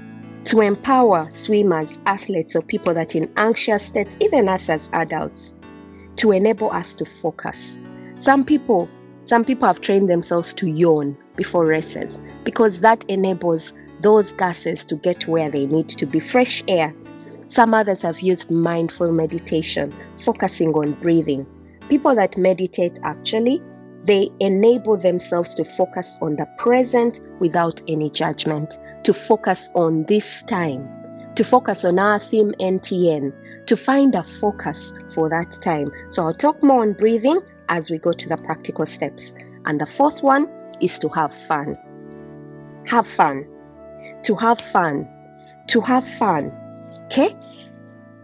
to 0.46 0.62
empower 0.62 1.30
swimmers, 1.32 2.00
athletes, 2.06 2.56
or 2.56 2.62
people 2.62 2.94
that 2.94 3.16
in 3.16 3.32
anxious 3.38 3.84
states, 3.86 4.18
even 4.20 4.48
us 4.48 4.70
as 4.70 4.90
adults, 4.94 5.56
to 6.18 6.32
enable 6.32 6.72
us 6.72 6.94
to 6.96 7.06
focus. 7.06 7.80
Some 8.16 8.44
people, 8.44 8.90
some 9.22 9.44
people 9.44 9.68
have 9.68 9.82
trained 9.82 10.10
themselves 10.10 10.54
to 10.56 10.68
yawn 10.68 11.18
before 11.36 11.66
races 11.66 12.22
because 12.44 12.82
that 12.82 13.04
enables 13.10 13.74
those 14.02 14.34
gases 14.34 14.86
to 14.86 14.96
get 14.96 15.28
where 15.28 15.50
they 15.50 15.66
need 15.66 15.90
to 15.90 16.06
be 16.06 16.20
fresh 16.20 16.64
air. 16.68 16.94
Some 17.48 17.74
others 17.74 18.02
have 18.04 18.20
used 18.20 18.52
mindful 18.52 19.12
meditation, 19.12 19.94
focusing 20.18 20.74
on 20.74 20.94
breathing 20.94 21.46
people 21.90 22.16
that 22.16 22.38
meditate 22.38 23.00
actually 23.04 23.62
they 24.06 24.30
enable 24.40 24.98
themselves 24.98 25.56
to 25.56 25.64
focus 25.64 26.18
on 26.22 26.36
the 26.36 26.46
present 26.58 27.22
without 27.40 27.82
any 27.88 28.08
judgment, 28.10 28.78
to 29.04 29.14
focus 29.14 29.70
on 29.74 30.04
this 30.04 30.44
time, 30.44 30.88
to 31.34 31.44
focus 31.44 31.84
on 31.84 31.98
our 31.98 32.20
theme 32.20 32.54
NTN, 32.60 33.34
to 33.66 33.76
find 33.76 34.14
a 34.14 34.22
focus 34.22 34.94
for 35.12 35.28
that 35.30 35.58
time. 35.64 35.92
So 36.10 36.24
I'll 36.24 36.36
talk 36.36 36.62
more 36.62 36.84
on 36.84 36.94
breathing 36.94 37.42
as 37.70 37.90
we 37.90 37.98
go 37.98 38.12
to 38.12 38.30
the 38.30 38.38
practical 38.38 38.86
steps. 38.86 39.34
And 39.66 39.82
the 39.82 39.88
fourth 39.88 40.22
one 40.22 40.48
is 40.80 41.00
to 41.00 41.10
have 41.10 41.34
fun. 41.34 41.76
Have 42.86 43.08
fun. 43.08 43.48
To 44.24 44.36
have 44.36 44.60
fun. 44.60 45.10
To 45.70 45.82
have 45.82 46.06
fun. 46.06 46.52
Okay? 47.06 47.36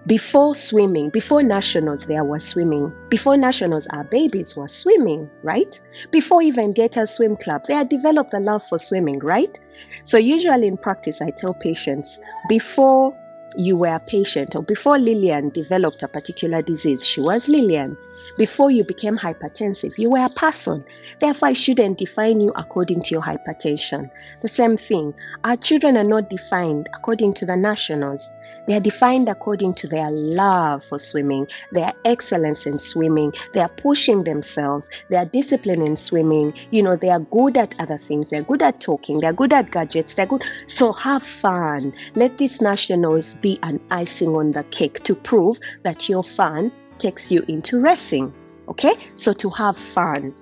Before 0.08 0.56
swimming, 0.56 1.12
before 1.12 1.44
nationals, 1.44 2.08
there 2.08 2.24
was 2.24 2.44
swimming. 2.44 2.92
Before 3.10 3.38
nationals, 3.38 3.86
our 3.88 4.04
babies 4.04 4.56
were 4.56 4.68
swimming, 4.68 5.30
right? 5.44 5.80
Before 6.10 6.42
even 6.42 6.74
Gators 6.74 7.12
Swim 7.12 7.38
Club, 7.38 7.66
they 7.68 7.76
had 7.76 7.90
developed 7.90 8.34
a 8.34 8.40
love 8.40 8.64
for 8.64 8.80
swimming, 8.80 9.20
right? 9.20 9.60
So, 10.04 10.18
usually 10.18 10.68
in 10.68 10.78
practice, 10.78 11.22
I 11.22 11.30
tell 11.30 11.54
patients 11.54 12.20
before 12.50 13.16
you 13.56 13.76
were 13.76 13.96
a 13.96 14.00
patient 14.00 14.56
or 14.56 14.64
before 14.64 14.98
Lillian 14.98 15.50
developed 15.50 16.02
a 16.04 16.08
particular 16.08 16.62
disease, 16.62 17.06
she 17.06 17.22
was 17.22 17.48
Lillian. 17.48 17.98
Before 18.38 18.72
you 18.72 18.84
became 18.84 19.18
hypertensive, 19.18 19.98
you 19.98 20.10
were 20.10 20.26
a 20.26 20.30
person. 20.30 20.84
Therefore, 21.20 21.50
I 21.50 21.54
shouldn't 21.54 21.98
define 21.98 22.42
you 22.42 22.52
according 22.56 23.02
to 23.04 23.16
your 23.16 23.22
hypertension. 23.22 24.10
The 24.42 24.48
same 24.48 24.78
thing, 24.78 25.14
our 25.44 25.58
children 25.58 25.98
are 25.98 26.04
not 26.04 26.30
defined 26.30 26.90
according 26.94 27.34
to 27.36 27.46
the 27.46 27.58
nationals. 27.58 28.32
They 28.68 28.76
are 28.76 28.82
defined 28.82 29.30
according 29.30 29.76
to 29.76 29.88
their 29.88 30.12
love 30.12 30.84
for 30.84 31.00
swimming, 31.00 31.48
their 31.72 31.94
excellence 32.06 32.66
in 32.66 32.80
swimming. 32.80 33.34
They 33.54 33.62
are 33.62 33.70
pushing 33.70 34.24
themselves, 34.24 34.90
they 35.10 35.18
are 35.18 35.26
disciplined 35.26 35.84
in 35.84 35.96
swimming. 35.96 36.54
You 36.72 36.84
know, 36.84 36.96
they 36.96 37.10
are 37.10 37.20
good 37.20 37.58
at 37.58 37.80
other 37.80 37.98
things. 37.98 38.30
They're 38.30 38.44
good 38.44 38.62
at 38.62 38.80
talking, 38.80 39.20
they're 39.20 39.34
good 39.34 39.54
at 39.54 39.72
gadgets, 39.72 40.14
they're 40.14 40.26
good. 40.26 40.44
So 40.68 40.94
have 40.94 41.24
fun. 41.24 41.94
Let 42.16 42.38
these 42.38 42.62
nationals 42.62 43.36
be 43.36 43.60
an 43.64 43.80
icing 43.92 44.36
on 44.36 44.52
the 44.52 44.64
cake 44.66 45.04
to 45.04 45.16
prove 45.16 45.60
that 45.84 46.10
you're 46.10 46.24
fun 46.24 46.72
takes 47.02 47.32
you 47.32 47.44
into 47.48 47.80
racing. 47.80 48.34
Okay, 48.70 48.94
so 49.16 49.34
to 49.34 49.50
have 49.50 49.76
fun. 49.76 50.34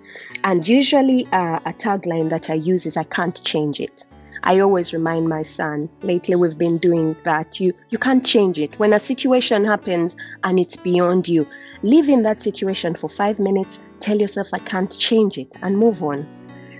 And 0.44 0.68
usually, 0.68 1.26
uh, 1.32 1.60
a 1.66 1.74
tagline 1.74 2.30
that 2.30 2.50
I 2.50 2.56
use 2.56 2.86
is 2.86 2.98
I 2.98 3.04
can't 3.04 3.44
change 3.44 3.80
it. 3.80 4.06
I 4.44 4.60
always 4.60 4.94
remind 4.94 5.28
my 5.28 5.42
son, 5.42 5.90
lately 6.02 6.36
we've 6.36 6.58
been 6.58 6.78
doing 6.78 7.16
that. 7.24 7.60
You 7.60 7.74
you 7.90 7.98
can't 7.98 8.26
change 8.26 8.60
it. 8.60 8.78
When 8.80 8.94
a 8.94 9.00
situation 9.00 9.66
happens 9.66 10.16
and 10.44 10.60
it's 10.60 10.78
beyond 10.78 11.28
you, 11.28 11.48
live 11.84 12.08
in 12.08 12.24
that 12.24 12.42
situation 12.42 12.96
for 12.96 13.10
5 13.10 13.40
minutes, 13.40 13.82
tell 14.00 14.18
yourself 14.18 14.48
I 14.54 14.60
can't 14.60 14.92
change 14.98 15.38
it 15.38 15.54
and 15.62 15.78
move 15.78 16.04
on. 16.04 16.26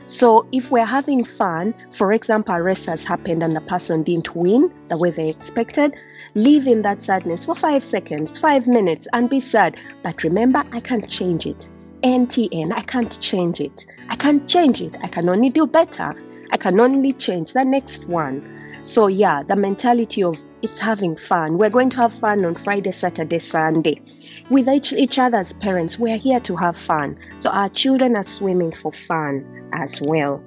So 0.10 0.48
if 0.52 0.72
we're 0.72 0.88
having 0.88 1.24
fun, 1.24 1.76
for 1.92 2.14
example, 2.14 2.56
a 2.56 2.64
race 2.64 2.88
has 2.88 3.06
happened 3.06 3.44
and 3.44 3.56
the 3.56 3.62
person 3.62 4.02
didn't 4.02 4.36
win 4.36 4.74
the 4.88 4.98
way 4.98 5.12
they 5.12 5.30
expected, 5.30 5.96
live 6.34 6.66
in 6.66 6.82
that 6.82 7.04
sadness 7.04 7.46
for 7.46 7.54
five 7.54 7.84
seconds, 7.84 8.40
five 8.40 8.68
minutes, 8.68 9.08
and 9.14 9.30
be 9.30 9.40
sad. 9.40 9.80
But 10.02 10.24
remember, 10.24 10.64
I 10.74 10.80
can't 10.80 11.08
change 11.08 11.46
it. 11.46 11.70
NTN, 12.02 12.74
I 12.74 12.82
can't 12.82 13.22
change 13.22 13.62
it. 13.62 13.86
I 14.10 14.16
can't 14.16 14.50
change 14.50 14.82
it. 14.82 14.98
I 15.04 15.10
can 15.10 15.30
only 15.30 15.52
do 15.52 15.68
better. 15.68 16.16
I 16.50 16.58
can 16.58 16.80
only 16.80 17.14
change 17.14 17.54
the 17.54 17.64
next 17.64 18.10
one. 18.10 18.42
So, 18.82 19.06
yeah, 19.06 19.44
the 19.44 19.56
mentality 19.56 20.24
of 20.24 20.44
it's 20.64 20.80
having 20.80 21.18
fun. 21.18 21.60
We're 21.60 21.70
going 21.70 21.92
to 21.92 21.98
have 21.98 22.14
fun 22.14 22.46
on 22.46 22.56
Friday, 22.56 22.92
Saturday, 22.92 23.38
Sunday. 23.38 24.02
With 24.50 24.68
each, 24.68 24.94
each 24.94 25.20
other's 25.20 25.54
parents, 25.54 26.00
we're 26.00 26.18
here 26.18 26.40
to 26.40 26.56
have 26.56 26.76
fun. 26.76 27.18
So, 27.38 27.52
our 27.52 27.70
children 27.70 28.16
are 28.16 28.24
swimming 28.24 28.72
for 28.72 28.92
fun 28.92 29.70
as 29.74 30.02
well. 30.02 30.44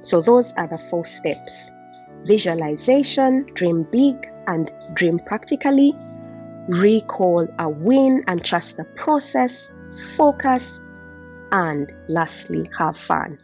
So, 0.00 0.22
those 0.22 0.52
are 0.54 0.66
the 0.66 0.78
four 0.78 1.04
steps 1.04 1.70
visualization, 2.24 3.44
dream 3.54 3.82
big, 3.90 4.16
and 4.46 4.70
dream 4.94 5.18
practically. 5.18 5.92
Recall 6.68 7.48
a 7.58 7.68
win 7.68 8.24
and 8.28 8.44
trust 8.44 8.76
the 8.76 8.84
process, 8.84 9.72
focus, 10.16 10.80
and 11.50 11.92
lastly, 12.08 12.70
have 12.78 12.96
fun. 12.96 13.38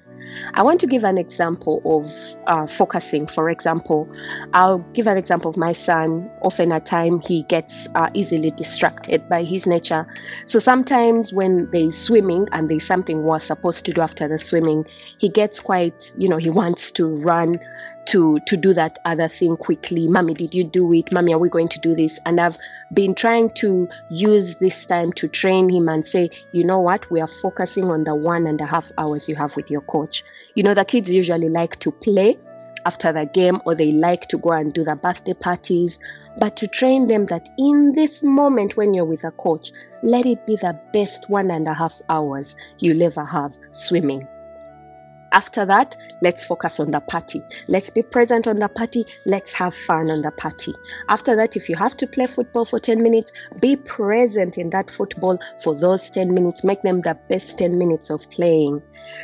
I 0.54 0.62
want 0.62 0.80
to 0.80 0.86
give 0.86 1.04
an 1.04 1.18
example 1.18 1.80
of 1.84 2.12
uh, 2.46 2.66
focusing. 2.66 3.26
For 3.26 3.50
example, 3.50 4.10
I'll 4.54 4.78
give 4.92 5.06
an 5.06 5.16
example 5.16 5.50
of 5.50 5.56
my 5.56 5.72
son. 5.72 6.30
Often 6.42 6.72
at 6.72 6.86
time 6.86 7.20
he 7.20 7.42
gets 7.44 7.88
uh, 7.94 8.10
easily 8.14 8.50
distracted 8.52 9.28
by 9.28 9.42
his 9.42 9.66
nature. 9.66 10.06
So 10.46 10.58
sometimes 10.58 11.32
when 11.32 11.70
there's 11.70 11.96
swimming 11.96 12.48
and 12.52 12.70
there's 12.70 12.84
something 12.86 13.22
we're 13.22 13.38
supposed 13.38 13.84
to 13.86 13.92
do 13.92 14.00
after 14.00 14.28
the 14.28 14.38
swimming, 14.38 14.86
he 15.18 15.28
gets 15.28 15.60
quite, 15.60 16.12
you 16.16 16.28
know, 16.28 16.36
he 16.38 16.50
wants 16.50 16.90
to 16.92 17.06
run 17.06 17.56
to 18.08 18.40
to 18.46 18.56
do 18.56 18.72
that 18.72 18.98
other 19.04 19.28
thing 19.28 19.56
quickly. 19.56 20.08
Mommy, 20.08 20.32
did 20.32 20.54
you 20.54 20.64
do 20.64 20.92
it? 20.94 21.12
Mommy, 21.12 21.34
are 21.34 21.38
we 21.38 21.50
going 21.50 21.68
to 21.68 21.78
do 21.80 21.94
this? 21.94 22.18
And 22.24 22.40
I've 22.40 22.56
been 22.94 23.14
trying 23.14 23.50
to 23.50 23.86
use 24.10 24.54
this 24.56 24.86
time 24.86 25.12
to 25.12 25.28
train 25.28 25.68
him 25.68 25.88
and 25.88 26.06
say, 26.06 26.30
you 26.52 26.64
know 26.64 26.80
what, 26.80 27.10
we 27.10 27.20
are 27.20 27.26
focusing 27.26 27.90
on 27.90 28.04
the 28.04 28.14
one 28.14 28.46
and 28.46 28.60
a 28.62 28.66
half 28.66 28.90
hours 28.96 29.28
you 29.28 29.36
have 29.36 29.54
with 29.56 29.70
your 29.70 29.82
coach. 29.82 30.17
You 30.54 30.62
know, 30.62 30.74
the 30.74 30.84
kids 30.84 31.12
usually 31.12 31.48
like 31.48 31.78
to 31.80 31.90
play 31.90 32.38
after 32.86 33.12
the 33.12 33.26
game 33.26 33.60
or 33.66 33.74
they 33.74 33.92
like 33.92 34.28
to 34.28 34.38
go 34.38 34.52
and 34.52 34.72
do 34.72 34.84
the 34.84 34.96
birthday 34.96 35.34
parties. 35.34 35.98
But 36.38 36.56
to 36.58 36.68
train 36.68 37.08
them 37.08 37.26
that 37.26 37.48
in 37.58 37.92
this 37.92 38.22
moment 38.22 38.76
when 38.76 38.94
you're 38.94 39.04
with 39.04 39.24
a 39.24 39.32
coach, 39.32 39.72
let 40.02 40.26
it 40.26 40.46
be 40.46 40.56
the 40.56 40.78
best 40.92 41.28
one 41.28 41.50
and 41.50 41.66
a 41.66 41.74
half 41.74 42.00
hours 42.08 42.56
you'll 42.78 43.02
ever 43.02 43.24
have 43.24 43.56
swimming. 43.72 44.26
After 45.38 45.64
that, 45.66 45.96
let's 46.20 46.44
focus 46.44 46.80
on 46.80 46.90
the 46.90 46.98
party. 46.98 47.40
Let's 47.68 47.90
be 47.90 48.02
present 48.02 48.48
on 48.48 48.58
the 48.58 48.68
party. 48.68 49.04
Let's 49.24 49.52
have 49.52 49.72
fun 49.72 50.10
on 50.10 50.22
the 50.22 50.32
party. 50.32 50.74
After 51.08 51.36
that, 51.36 51.54
if 51.54 51.68
you 51.68 51.76
have 51.76 51.96
to 51.98 52.08
play 52.08 52.26
football 52.26 52.64
for 52.64 52.80
10 52.80 53.04
minutes, 53.04 53.30
be 53.60 53.76
present 53.76 54.58
in 54.58 54.70
that 54.70 54.90
football 54.90 55.38
for 55.62 55.76
those 55.76 56.10
10 56.10 56.34
minutes. 56.34 56.64
Make 56.64 56.82
them 56.82 57.02
the 57.02 57.16
best 57.28 57.56
10 57.56 57.78
minutes 57.78 58.10
of 58.10 58.28
playing. 58.30 58.82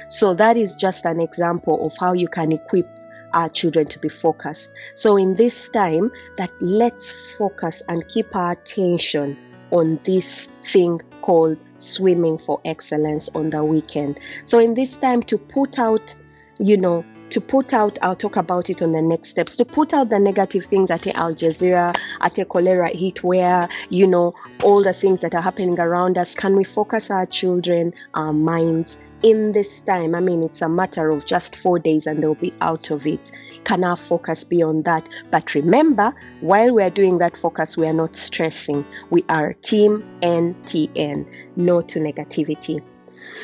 So, 0.09 0.35
that 0.35 0.56
is 0.56 0.76
just 0.76 1.04
an 1.04 1.18
example 1.18 1.85
of 1.85 1.97
how 1.99 2.12
you 2.12 2.28
can 2.28 2.52
equip 2.52 2.87
our 3.33 3.49
children 3.49 3.88
to 3.88 3.99
be 3.99 4.09
focused. 4.09 4.71
So, 4.94 5.16
in 5.16 5.35
this 5.35 5.68
time, 5.68 6.12
that 6.37 6.52
let's 6.61 7.37
focus 7.37 7.83
and 7.88 8.06
keep 8.06 8.37
our 8.37 8.52
attention 8.52 9.37
on 9.73 9.99
this 10.04 10.49
thing 10.62 11.00
called 11.25 11.57
swimming 11.76 12.37
for 12.37 12.61
excellence 12.66 13.31
on 13.35 13.49
the 13.49 13.64
weekend. 13.64 14.21
So, 14.45 14.59
in 14.59 14.75
this 14.75 14.99
time, 14.99 15.23
to 15.23 15.38
put 15.38 15.78
out, 15.78 16.14
you 16.59 16.76
know, 16.76 17.02
to 17.31 17.40
put 17.40 17.73
out, 17.73 17.99
I'll 18.02 18.14
talk 18.14 18.37
about 18.37 18.69
it 18.69 18.83
on 18.83 18.93
the 18.93 19.00
next 19.00 19.31
steps, 19.31 19.57
to 19.57 19.64
put 19.64 19.95
out 19.95 20.11
the 20.11 20.21
negative 20.21 20.66
things 20.66 20.90
at 20.90 21.07
Al 21.07 21.35
Jazeera, 21.35 21.97
at 22.21 22.37
a 22.37 22.45
cholera 22.45 22.90
heat 22.90 23.25
where, 23.25 23.71
you 23.88 24.07
know, 24.07 24.35
all 24.62 24.83
the 24.83 24.93
things 24.93 25.23
that 25.23 25.35
are 25.35 25.40
happening 25.40 25.81
around 25.81 26.19
us. 26.19 26.35
Can 26.35 26.57
we 26.57 26.64
focus 26.64 27.11
our 27.11 27.25
children, 27.25 27.95
our 28.12 28.35
minds 28.35 28.99
in 29.25 29.52
this 29.52 29.81
time? 29.81 30.14
I 30.14 30.21
mean, 30.21 30.45
it's 30.45 30.61
a 30.61 30.69
matter 30.69 31.11
of 31.11 31.25
just 31.25 31.57
four 31.57 31.78
days 31.78 32.07
and 32.07 32.23
they'll 32.23 32.35
be 32.35 32.52
out 32.61 32.90
of 32.90 33.07
it. 33.07 33.33
Can 33.64 33.83
our 33.83 33.97
focus 33.97 34.45
be 34.45 34.62
on 34.62 34.83
that? 34.83 35.09
But 35.31 35.54
remember, 35.54 36.14
while 36.43 36.75
we 36.75 36.83
are 36.83 36.90
doing 36.90 37.19
that 37.19 37.37
focus, 37.37 37.76
we 37.76 37.87
are 37.87 37.95
not 37.95 38.14
stressing. 38.14 38.85
We 39.11 39.25
are 39.31 39.54
team 39.54 40.04
NTN, 40.21 41.57
no 41.57 41.81
to 41.81 41.99
negativity. 41.99 42.85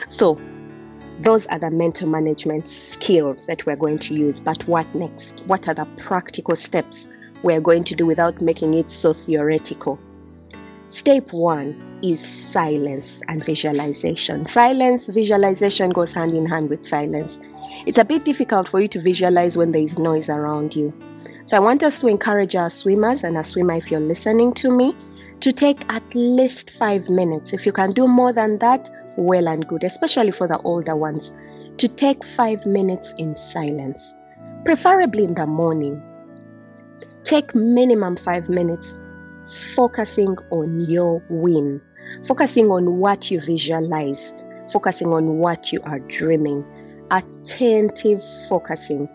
So, 0.06 0.38
those 1.22 1.46
are 1.48 1.58
the 1.58 1.70
mental 1.70 2.08
management 2.08 2.68
skills 2.68 3.46
that 3.46 3.64
we're 3.66 3.76
going 3.76 3.98
to 3.98 4.14
use. 4.14 4.38
But 4.38 4.66
what 4.68 4.94
next? 4.94 5.40
What 5.46 5.66
are 5.66 5.74
the 5.74 5.86
practical 5.96 6.56
steps 6.56 7.08
we're 7.42 7.60
going 7.60 7.84
to 7.84 7.94
do 7.94 8.04
without 8.04 8.40
making 8.42 8.74
it 8.74 8.90
so 8.90 9.14
theoretical? 9.14 9.98
Step 10.90 11.32
one 11.32 12.00
is 12.02 12.18
silence 12.18 13.22
and 13.28 13.44
visualization. 13.44 14.44
Silence, 14.44 15.06
visualization 15.06 15.90
goes 15.90 16.12
hand 16.12 16.32
in 16.32 16.44
hand 16.44 16.68
with 16.68 16.84
silence. 16.84 17.38
It's 17.86 17.98
a 17.98 18.04
bit 18.04 18.24
difficult 18.24 18.66
for 18.66 18.80
you 18.80 18.88
to 18.88 19.00
visualize 19.00 19.56
when 19.56 19.70
there 19.70 19.84
is 19.84 20.00
noise 20.00 20.28
around 20.28 20.74
you. 20.74 20.92
So 21.44 21.56
I 21.56 21.60
want 21.60 21.84
us 21.84 22.00
to 22.00 22.08
encourage 22.08 22.56
our 22.56 22.68
swimmers 22.68 23.22
and 23.22 23.38
a 23.38 23.44
swimmer, 23.44 23.74
if 23.74 23.88
you're 23.88 24.00
listening 24.00 24.52
to 24.54 24.72
me, 24.72 24.96
to 25.38 25.52
take 25.52 25.80
at 25.92 26.02
least 26.16 26.70
five 26.70 27.08
minutes. 27.08 27.52
If 27.52 27.66
you 27.66 27.72
can 27.72 27.90
do 27.90 28.08
more 28.08 28.32
than 28.32 28.58
that, 28.58 28.90
well 29.16 29.46
and 29.46 29.64
good, 29.68 29.84
especially 29.84 30.32
for 30.32 30.48
the 30.48 30.58
older 30.62 30.96
ones, 30.96 31.32
to 31.76 31.86
take 31.86 32.24
five 32.24 32.66
minutes 32.66 33.14
in 33.16 33.36
silence, 33.36 34.12
preferably 34.64 35.22
in 35.22 35.34
the 35.34 35.46
morning. 35.46 36.02
Take 37.22 37.54
minimum 37.54 38.16
five 38.16 38.48
minutes 38.48 38.96
focusing 39.50 40.36
on 40.50 40.80
your 40.80 41.22
win, 41.28 41.80
focusing 42.26 42.70
on 42.70 42.98
what 42.98 43.30
you 43.30 43.40
visualized, 43.40 44.44
focusing 44.72 45.08
on 45.08 45.38
what 45.38 45.72
you 45.72 45.80
are 45.82 46.00
dreaming, 46.00 46.64
attentive 47.10 48.22
focusing. 48.48 49.08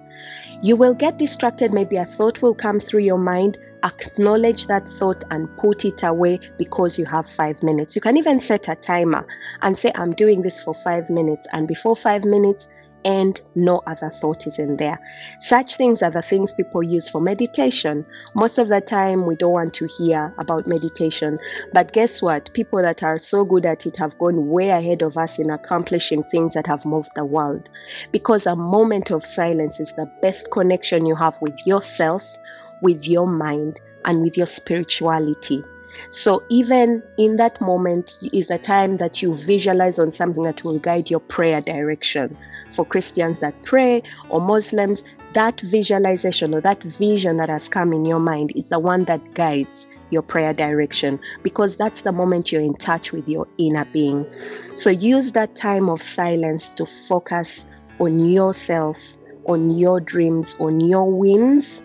You 0.61 0.75
will 0.75 0.93
get 0.93 1.17
distracted, 1.17 1.73
maybe 1.73 1.97
a 1.97 2.05
thought 2.05 2.41
will 2.41 2.55
come 2.55 2.79
through 2.79 3.01
your 3.01 3.17
mind. 3.17 3.57
Acknowledge 3.83 4.65
that 4.65 4.89
thought 4.89 5.23
and 5.29 5.47
put 5.57 5.85
it 5.85 6.01
away 6.01 6.39
because 6.57 6.97
you 6.97 7.05
have 7.05 7.27
five 7.27 7.61
minutes. 7.61 7.95
You 7.95 8.01
can 8.01 8.17
even 8.17 8.39
set 8.39 8.67
a 8.67 8.75
timer 8.75 9.27
and 9.61 9.77
say, 9.77 9.91
I'm 9.93 10.13
doing 10.13 10.41
this 10.41 10.63
for 10.63 10.73
five 10.73 11.09
minutes. 11.09 11.47
And 11.53 11.67
before 11.67 11.95
five 11.95 12.25
minutes, 12.25 12.67
and 13.05 13.39
no 13.53 13.81
other 13.85 14.09
thought 14.09 14.47
is 14.47 14.57
in 14.57 14.77
there. 14.77 14.99
Such 15.39 15.77
things 15.77 16.01
are 16.01 16.09
the 16.09 16.23
things 16.23 16.51
people 16.51 16.81
use 16.81 17.07
for 17.07 17.21
meditation. 17.21 18.05
Most 18.33 18.57
of 18.57 18.67
the 18.67 18.81
time, 18.81 19.27
we 19.27 19.35
don't 19.35 19.53
want 19.53 19.73
to 19.75 19.87
hear 19.97 20.33
about 20.39 20.67
meditation. 20.67 21.37
But 21.71 21.93
guess 21.93 22.21
what? 22.21 22.51
People 22.53 22.81
that 22.81 23.03
are 23.03 23.19
so 23.19 23.45
good 23.45 23.65
at 23.65 23.85
it 23.85 23.95
have 23.97 24.17
gone 24.17 24.49
way 24.49 24.69
ahead 24.69 25.03
of 25.03 25.17
us 25.17 25.37
in 25.37 25.51
accomplishing 25.51 26.23
things 26.23 26.55
that 26.55 26.65
have 26.65 26.83
moved 26.83 27.11
the 27.15 27.25
world. 27.25 27.69
Because 28.11 28.47
a 28.47 28.55
moment 28.55 29.11
of 29.11 29.23
silence 29.23 29.79
is 29.79 29.93
the 29.93 30.11
best 30.21 30.49
connection 30.51 31.05
you 31.05 31.15
have 31.15 31.37
with 31.41 31.57
yourself, 31.65 32.35
with 32.81 33.07
your 33.07 33.27
mind, 33.27 33.79
and 34.05 34.21
with 34.21 34.35
your 34.35 34.47
spirituality. 34.47 35.63
So 36.09 36.43
even 36.49 37.01
in 37.17 37.37
that 37.37 37.59
moment 37.61 38.19
is 38.33 38.49
a 38.49 38.57
time 38.57 38.97
that 38.97 39.21
you 39.21 39.33
visualize 39.33 39.99
on 39.99 40.11
something 40.11 40.43
that 40.43 40.63
will 40.63 40.79
guide 40.79 41.09
your 41.09 41.19
prayer 41.19 41.61
direction. 41.61 42.37
For 42.71 42.85
Christians 42.85 43.39
that 43.39 43.63
pray 43.63 44.03
or 44.29 44.41
Muslims, 44.41 45.03
that 45.33 45.59
visualization 45.61 46.53
or 46.53 46.61
that 46.61 46.81
vision 46.83 47.37
that 47.37 47.49
has 47.49 47.69
come 47.69 47.93
in 47.93 48.05
your 48.05 48.19
mind 48.19 48.51
is 48.55 48.69
the 48.69 48.79
one 48.79 49.03
that 49.05 49.33
guides 49.33 49.87
your 50.09 50.21
prayer 50.21 50.53
direction 50.53 51.19
because 51.43 51.77
that's 51.77 52.03
the 52.03 52.11
moment 52.11 52.51
you're 52.51 52.61
in 52.61 52.75
touch 52.75 53.11
with 53.11 53.27
your 53.27 53.47
inner 53.57 53.85
being. 53.85 54.25
So 54.75 54.89
use 54.89 55.31
that 55.33 55.55
time 55.55 55.89
of 55.89 56.01
silence 56.01 56.73
to 56.75 56.85
focus 56.85 57.65
on 57.99 58.19
yourself, 58.19 58.97
on 59.45 59.71
your 59.71 59.99
dreams, 59.99 60.55
on 60.59 60.79
your 60.79 61.11
wins, 61.11 61.83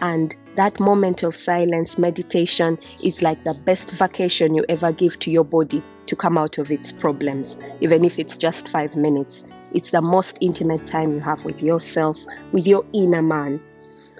and 0.00 0.36
that 0.56 0.78
moment 0.80 1.22
of 1.22 1.34
silence, 1.34 1.98
meditation, 1.98 2.78
is 3.02 3.22
like 3.22 3.44
the 3.44 3.54
best 3.54 3.90
vacation 3.90 4.54
you 4.54 4.64
ever 4.68 4.92
give 4.92 5.18
to 5.20 5.30
your 5.30 5.44
body 5.44 5.82
to 6.06 6.16
come 6.16 6.36
out 6.36 6.58
of 6.58 6.70
its 6.70 6.92
problems, 6.92 7.58
even 7.80 8.04
if 8.04 8.18
it's 8.18 8.36
just 8.36 8.68
five 8.68 8.96
minutes. 8.96 9.44
It's 9.72 9.90
the 9.90 10.02
most 10.02 10.38
intimate 10.40 10.86
time 10.86 11.12
you 11.12 11.20
have 11.20 11.44
with 11.44 11.62
yourself, 11.62 12.18
with 12.52 12.66
your 12.66 12.84
inner 12.92 13.22
man. 13.22 13.60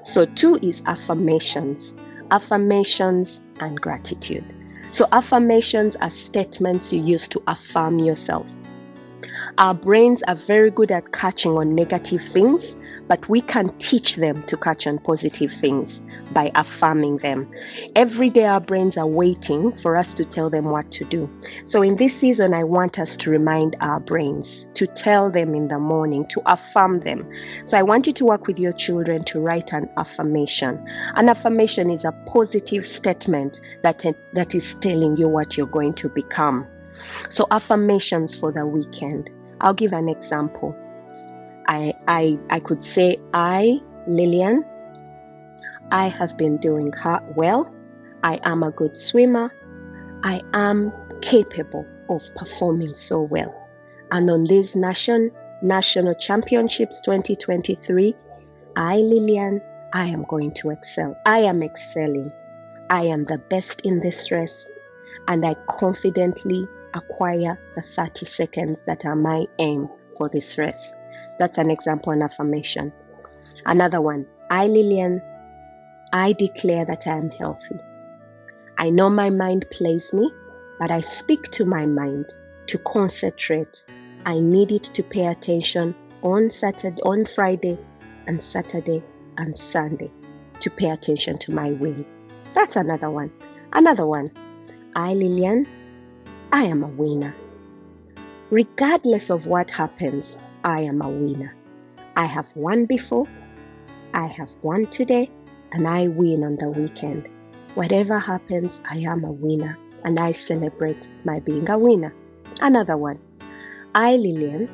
So, 0.03 0.25
two 0.25 0.59
is 0.63 0.83
affirmations, 0.87 1.95
affirmations 2.31 3.43
and 3.59 3.81
gratitude. 3.81 4.45
So, 4.91 5.07
affirmations 5.13 5.97
are 5.97 6.11
statements 6.11 6.93
you 6.93 7.03
use 7.05 7.29
to 7.29 7.43
affirm 7.47 7.99
yourself. 7.99 8.55
Our 9.59 9.75
brains 9.75 10.23
are 10.25 10.35
very 10.35 10.71
good 10.71 10.91
at 10.91 11.13
catching 11.13 11.53
on 11.57 11.75
negative 11.75 12.23
things, 12.23 12.77
but 13.09 13.29
we 13.29 13.41
can 13.41 13.69
teach 13.79 14.17
them 14.17 14.43
to 14.45 14.57
catch 14.57 14.87
on 14.87 14.99
positive 14.99 15.53
things 15.53 16.03
by 16.33 16.51
affirming 16.55 17.19
them. 17.19 17.51
Every 17.97 18.31
day, 18.31 18.47
our 18.47 18.61
brains 18.61 18.97
are 18.97 19.07
waiting 19.07 19.73
for 19.77 19.97
us 19.97 20.15
to 20.15 20.25
tell 20.25 20.51
them 20.51 20.67
what 20.67 20.91
to 20.93 21.05
do. 21.05 21.31
So, 21.65 21.83
in 21.83 21.97
this 21.97 22.17
season, 22.17 22.55
I 22.55 22.65
want 22.65 22.99
us 22.99 23.17
to 23.19 23.31
remind 23.31 23.77
our 23.81 24.01
brains 24.01 24.67
to 24.75 24.87
tell 24.87 25.31
them 25.31 25.55
in 25.55 25.69
the 25.69 25.79
morning, 25.79 26.25
to 26.27 26.43
affirm 26.47 27.01
them. 27.01 27.29
So, 27.65 27.79
I 27.79 27.83
want 27.83 28.07
you 28.07 28.13
to 28.15 28.25
work 28.25 28.47
with 28.47 28.59
your 28.59 28.73
children 28.73 29.25
to 29.25 29.41
write 29.41 29.73
an 29.73 29.89
affirmation. 29.97 30.85
An 31.15 31.29
affirmation 31.29 31.91
is 31.91 32.05
a 32.05 32.13
positive 32.27 32.85
statement 32.85 33.61
that, 33.83 34.05
that 34.35 34.55
is 34.55 34.75
telling 34.77 35.17
you 35.17 35.29
what 35.29 35.57
you're 35.57 35.67
going 35.67 35.95
to 35.95 36.09
become. 36.09 36.67
So, 37.29 37.47
affirmations 37.51 38.35
for 38.35 38.53
the 38.53 38.67
weekend. 38.67 39.31
I'll 39.61 39.75
give 39.75 39.93
an 39.93 40.09
example. 40.09 40.77
I, 41.67 41.93
I, 42.09 42.39
I 42.51 42.61
could 42.61 42.83
say, 42.83 43.19
I, 43.35 43.81
Lillian, 44.07 44.65
I 45.93 46.07
have 46.07 46.37
been 46.39 46.57
doing 46.59 46.93
well. 47.37 47.73
I 48.23 48.41
am 48.45 48.63
a 48.63 48.71
good 48.73 48.97
swimmer. 48.97 49.53
I 50.25 50.41
am 50.55 50.93
capable 51.21 51.87
of 52.09 52.23
performing 52.35 52.95
so 52.95 53.21
well. 53.21 53.55
And 54.11 54.31
on 54.31 54.45
these 54.45 54.75
nation, 54.75 55.31
national 55.63 56.15
championships 56.15 57.01
2023, 57.03 58.15
I, 58.77 58.97
Lillian, 58.97 59.61
I 59.93 60.07
am 60.07 60.25
going 60.25 60.53
to 60.55 60.71
excel. 60.71 61.17
I 61.27 61.39
am 61.41 61.63
excelling. 61.63 62.33
I 62.91 63.03
am 63.03 63.25
the 63.25 63.39
best 63.51 63.81
in 63.83 64.01
this 64.01 64.31
race, 64.31 64.69
and 65.29 65.45
I 65.45 65.55
confidently 65.69 66.67
acquire 66.95 67.59
the 67.77 67.83
30 67.83 68.27
seconds 68.27 68.83
that 68.83 69.05
are 69.05 69.17
my 69.17 69.47
aim 69.59 69.89
for 70.17 70.29
this 70.29 70.59
race. 70.59 70.97
That's 71.39 71.59
an 71.59 71.71
example 71.71 72.13
and 72.13 72.23
affirmation. 72.23 72.93
Another 73.67 74.01
one 74.01 74.27
I, 74.51 74.67
Lillian, 74.67 75.23
I 76.13 76.33
declare 76.33 76.85
that 76.87 77.07
I 77.07 77.17
am 77.17 77.31
healthy. 77.31 77.79
I 78.79 78.91
know 78.91 79.09
my 79.09 79.31
mind 79.31 79.67
plays 79.71 80.13
me, 80.13 80.31
but 80.79 80.91
I 80.91 81.01
speak 81.01 81.45
to 81.53 81.65
my 81.65 81.87
mind 81.87 82.27
to 82.67 82.79
concentrate. 82.79 83.85
I 84.27 84.41
need 84.41 84.73
it 84.73 84.85
to 84.85 85.03
pay 85.03 85.27
attention 85.27 85.95
on 86.23 86.51
Saturday, 86.51 87.01
on 87.03 87.25
Friday, 87.27 87.79
and 88.27 88.43
Saturday 88.43 89.03
and 89.39 89.57
Sunday 89.57 90.11
to 90.61 90.71
pay 90.71 90.91
attention 90.91 91.39
to 91.39 91.53
my 91.53 91.71
win. 91.73 92.05
That's 92.55 92.77
another 92.77 93.11
one. 93.11 93.33
Another 93.73 94.07
one. 94.07 94.31
I, 94.97 95.15
Lillian, 95.15 95.67
I 96.53 96.65
am 96.65 96.83
a 96.83 96.89
winner. 96.89 97.35
Regardless 98.51 99.31
of 99.31 99.47
what 99.47 99.71
happens, 99.71 100.41
I 100.65 100.81
am 100.81 101.01
a 101.01 101.09
winner. 101.09 101.55
I 102.17 102.25
have 102.25 102.51
won 102.57 102.87
before, 102.87 103.29
I 104.15 104.27
have 104.27 104.53
won 104.63 104.87
today, 104.87 105.31
and 105.73 105.87
I 105.87 106.09
win 106.09 106.43
on 106.43 106.57
the 106.57 106.69
weekend. 106.69 107.29
Whatever 107.75 108.19
happens, 108.19 108.81
I 108.91 108.97
am 108.99 109.25
a 109.25 109.31
winner, 109.31 109.79
and 110.05 110.19
I 110.19 110.33
celebrate 110.33 111.09
my 111.25 111.39
being 111.39 111.71
a 111.71 111.79
winner. 111.79 112.13
Another 112.61 112.97
one. 112.97 113.21
I, 113.95 114.17
Lillian, 114.17 114.69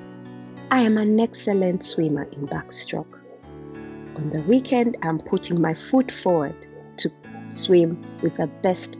I 0.70 0.80
am 0.80 0.96
an 0.96 1.20
excellent 1.20 1.84
swimmer 1.84 2.24
in 2.32 2.46
backstroke. 2.46 3.20
On 4.16 4.30
the 4.30 4.40
weekend, 4.42 4.96
I'm 5.02 5.18
putting 5.18 5.60
my 5.60 5.74
foot 5.74 6.10
forward 6.10 6.56
to 6.96 7.10
swim 7.50 8.02
with 8.22 8.36
the 8.36 8.46
best, 8.62 8.96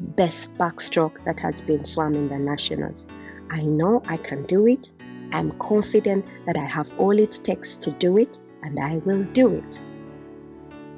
best 0.00 0.54
backstroke 0.54 1.24
that 1.24 1.38
has 1.40 1.62
been 1.62 1.84
swam 1.84 2.14
in 2.14 2.28
the 2.28 2.38
nationals. 2.38 3.06
I 3.50 3.62
know 3.62 4.02
I 4.06 4.16
can 4.16 4.44
do 4.44 4.66
it. 4.66 4.92
I'm 5.32 5.52
confident 5.58 6.24
that 6.46 6.56
I 6.56 6.64
have 6.64 6.92
all 6.98 7.18
it 7.18 7.40
takes 7.44 7.76
to 7.78 7.90
do 7.92 8.18
it, 8.18 8.38
and 8.62 8.78
I 8.80 8.98
will 8.98 9.24
do 9.32 9.52
it. 9.54 9.80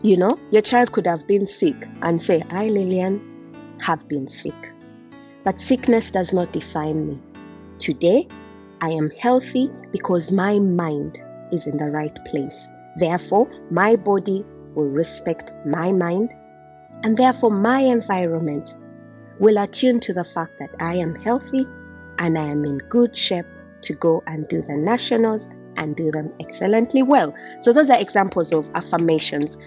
You 0.03 0.17
know, 0.17 0.39
your 0.51 0.63
child 0.63 0.93
could 0.93 1.07
have 1.07 1.27
been 1.27 1.47
sick 1.47 1.77
and 2.03 2.21
say, 2.21 2.43
I, 2.51 2.69
Lillian, 2.69 3.21
have 3.81 4.09
been 4.09 4.27
sick. 4.27 4.73
But 5.45 5.61
sickness 5.61 6.11
does 6.11 6.33
not 6.33 6.53
define 6.53 7.07
me. 7.07 7.21
Today, 7.79 8.29
I 8.81 8.89
am 8.91 9.11
healthy 9.19 9.71
because 9.93 10.33
my 10.33 10.59
mind 10.59 11.19
is 11.53 11.67
in 11.67 11.77
the 11.77 11.91
right 11.91 12.17
place. 12.27 12.71
Therefore, 12.97 13.49
my 13.71 13.97
body 13.97 14.45
will 14.75 14.89
respect 14.89 15.53
my 15.67 15.93
mind, 15.93 16.35
and 17.05 17.17
therefore, 17.17 17.51
my 17.51 17.81
environment 17.81 18.75
will 19.39 19.59
attune 19.59 20.01
to 20.01 20.13
the 20.13 20.25
fact 20.25 20.59
that 20.59 20.71
I 20.81 20.95
am 20.95 21.15
healthy 21.15 21.67
and 22.19 22.39
I 22.39 22.45
am 22.45 22.65
in 22.65 22.79
good 22.79 23.17
shape 23.17 23.47
to 23.83 23.95
go 23.95 24.23
and 24.27 24.47
do 24.49 24.63
the 24.63 24.77
nationals 24.77 25.49
and 25.77 25.97
do 25.97 26.11
them 26.11 26.33
excellently 26.41 27.03
well. 27.03 27.35
So, 27.61 27.73
those 27.73 27.91
are 27.91 28.01
examples 28.01 28.53
of 28.53 28.71
affirmations. 28.75 29.59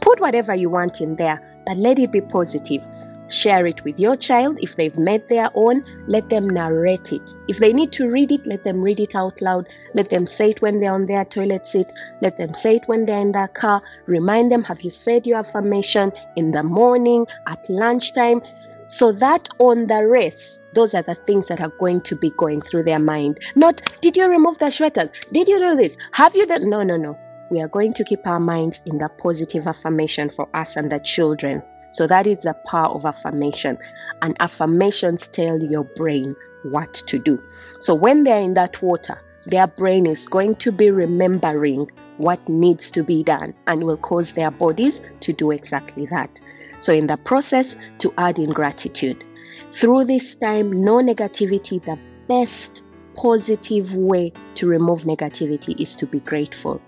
Put 0.00 0.20
whatever 0.20 0.54
you 0.54 0.70
want 0.70 1.00
in 1.00 1.16
there, 1.16 1.40
but 1.66 1.76
let 1.76 1.98
it 1.98 2.12
be 2.12 2.20
positive. 2.20 2.86
Share 3.28 3.66
it 3.66 3.84
with 3.84 4.00
your 4.00 4.16
child. 4.16 4.58
If 4.62 4.76
they've 4.76 4.96
made 4.96 5.28
their 5.28 5.50
own, 5.54 5.84
let 6.06 6.30
them 6.30 6.48
narrate 6.48 7.12
it. 7.12 7.34
If 7.46 7.58
they 7.58 7.74
need 7.74 7.92
to 7.92 8.10
read 8.10 8.32
it, 8.32 8.46
let 8.46 8.64
them 8.64 8.80
read 8.80 9.00
it 9.00 9.14
out 9.14 9.42
loud. 9.42 9.68
Let 9.92 10.08
them 10.08 10.26
say 10.26 10.50
it 10.50 10.62
when 10.62 10.80
they're 10.80 10.94
on 10.94 11.06
their 11.06 11.26
toilet 11.26 11.66
seat. 11.66 11.92
Let 12.22 12.38
them 12.38 12.54
say 12.54 12.76
it 12.76 12.88
when 12.88 13.04
they're 13.04 13.20
in 13.20 13.32
their 13.32 13.48
car. 13.48 13.82
Remind 14.06 14.50
them, 14.50 14.64
have 14.64 14.80
you 14.80 14.88
said 14.88 15.26
your 15.26 15.40
affirmation 15.40 16.10
in 16.36 16.52
the 16.52 16.62
morning, 16.62 17.26
at 17.46 17.68
lunchtime? 17.68 18.40
So 18.88 19.12
that 19.12 19.50
on 19.58 19.86
the 19.86 20.06
race, 20.06 20.62
those 20.72 20.94
are 20.94 21.02
the 21.02 21.14
things 21.14 21.48
that 21.48 21.60
are 21.60 21.72
going 21.78 22.00
to 22.02 22.16
be 22.16 22.30
going 22.30 22.62
through 22.62 22.84
their 22.84 22.98
mind. 22.98 23.38
Not, 23.54 23.82
did 24.00 24.16
you 24.16 24.26
remove 24.26 24.58
the 24.58 24.66
shredders? 24.66 25.10
Did 25.30 25.46
you 25.46 25.58
do 25.58 25.76
this? 25.76 25.98
Have 26.12 26.34
you 26.34 26.46
done? 26.46 26.70
No, 26.70 26.82
no, 26.82 26.96
no. 26.96 27.18
We 27.50 27.60
are 27.60 27.68
going 27.68 27.92
to 27.92 28.04
keep 28.04 28.26
our 28.26 28.40
minds 28.40 28.80
in 28.86 28.96
the 28.96 29.10
positive 29.10 29.66
affirmation 29.66 30.30
for 30.30 30.48
us 30.56 30.74
and 30.76 30.90
the 30.90 31.00
children. 31.00 31.62
So 31.90 32.06
that 32.06 32.26
is 32.26 32.38
the 32.38 32.54
power 32.66 32.88
of 32.94 33.04
affirmation. 33.04 33.76
And 34.22 34.36
affirmations 34.40 35.28
tell 35.28 35.62
your 35.62 35.84
brain 35.84 36.34
what 36.62 36.94
to 36.94 37.18
do. 37.18 37.42
So 37.80 37.94
when 37.94 38.22
they're 38.22 38.40
in 38.40 38.54
that 38.54 38.80
water, 38.80 39.22
their 39.44 39.66
brain 39.66 40.06
is 40.06 40.26
going 40.26 40.56
to 40.56 40.72
be 40.72 40.90
remembering 40.90 41.90
what 42.18 42.46
needs 42.48 42.90
to 42.92 43.02
be 43.02 43.22
done 43.22 43.54
and 43.66 43.84
will 43.84 43.96
cause 43.96 44.32
their 44.32 44.50
bodies 44.50 45.00
to 45.20 45.32
do 45.32 45.50
exactly 45.50 46.06
that. 46.06 46.40
So, 46.80 46.92
in 46.92 47.06
the 47.06 47.16
process, 47.16 47.76
to 47.98 48.12
add 48.18 48.38
in 48.38 48.50
gratitude. 48.50 49.24
Through 49.72 50.04
this 50.04 50.34
time, 50.36 50.70
no 50.70 51.02
negativity, 51.02 51.84
the 51.84 51.98
best 52.28 52.82
positive 53.14 53.94
way 53.94 54.32
to 54.54 54.66
remove 54.68 55.02
negativity 55.02 55.80
is 55.80 55.96
to 55.96 56.06
be 56.06 56.20
grateful. 56.20 56.80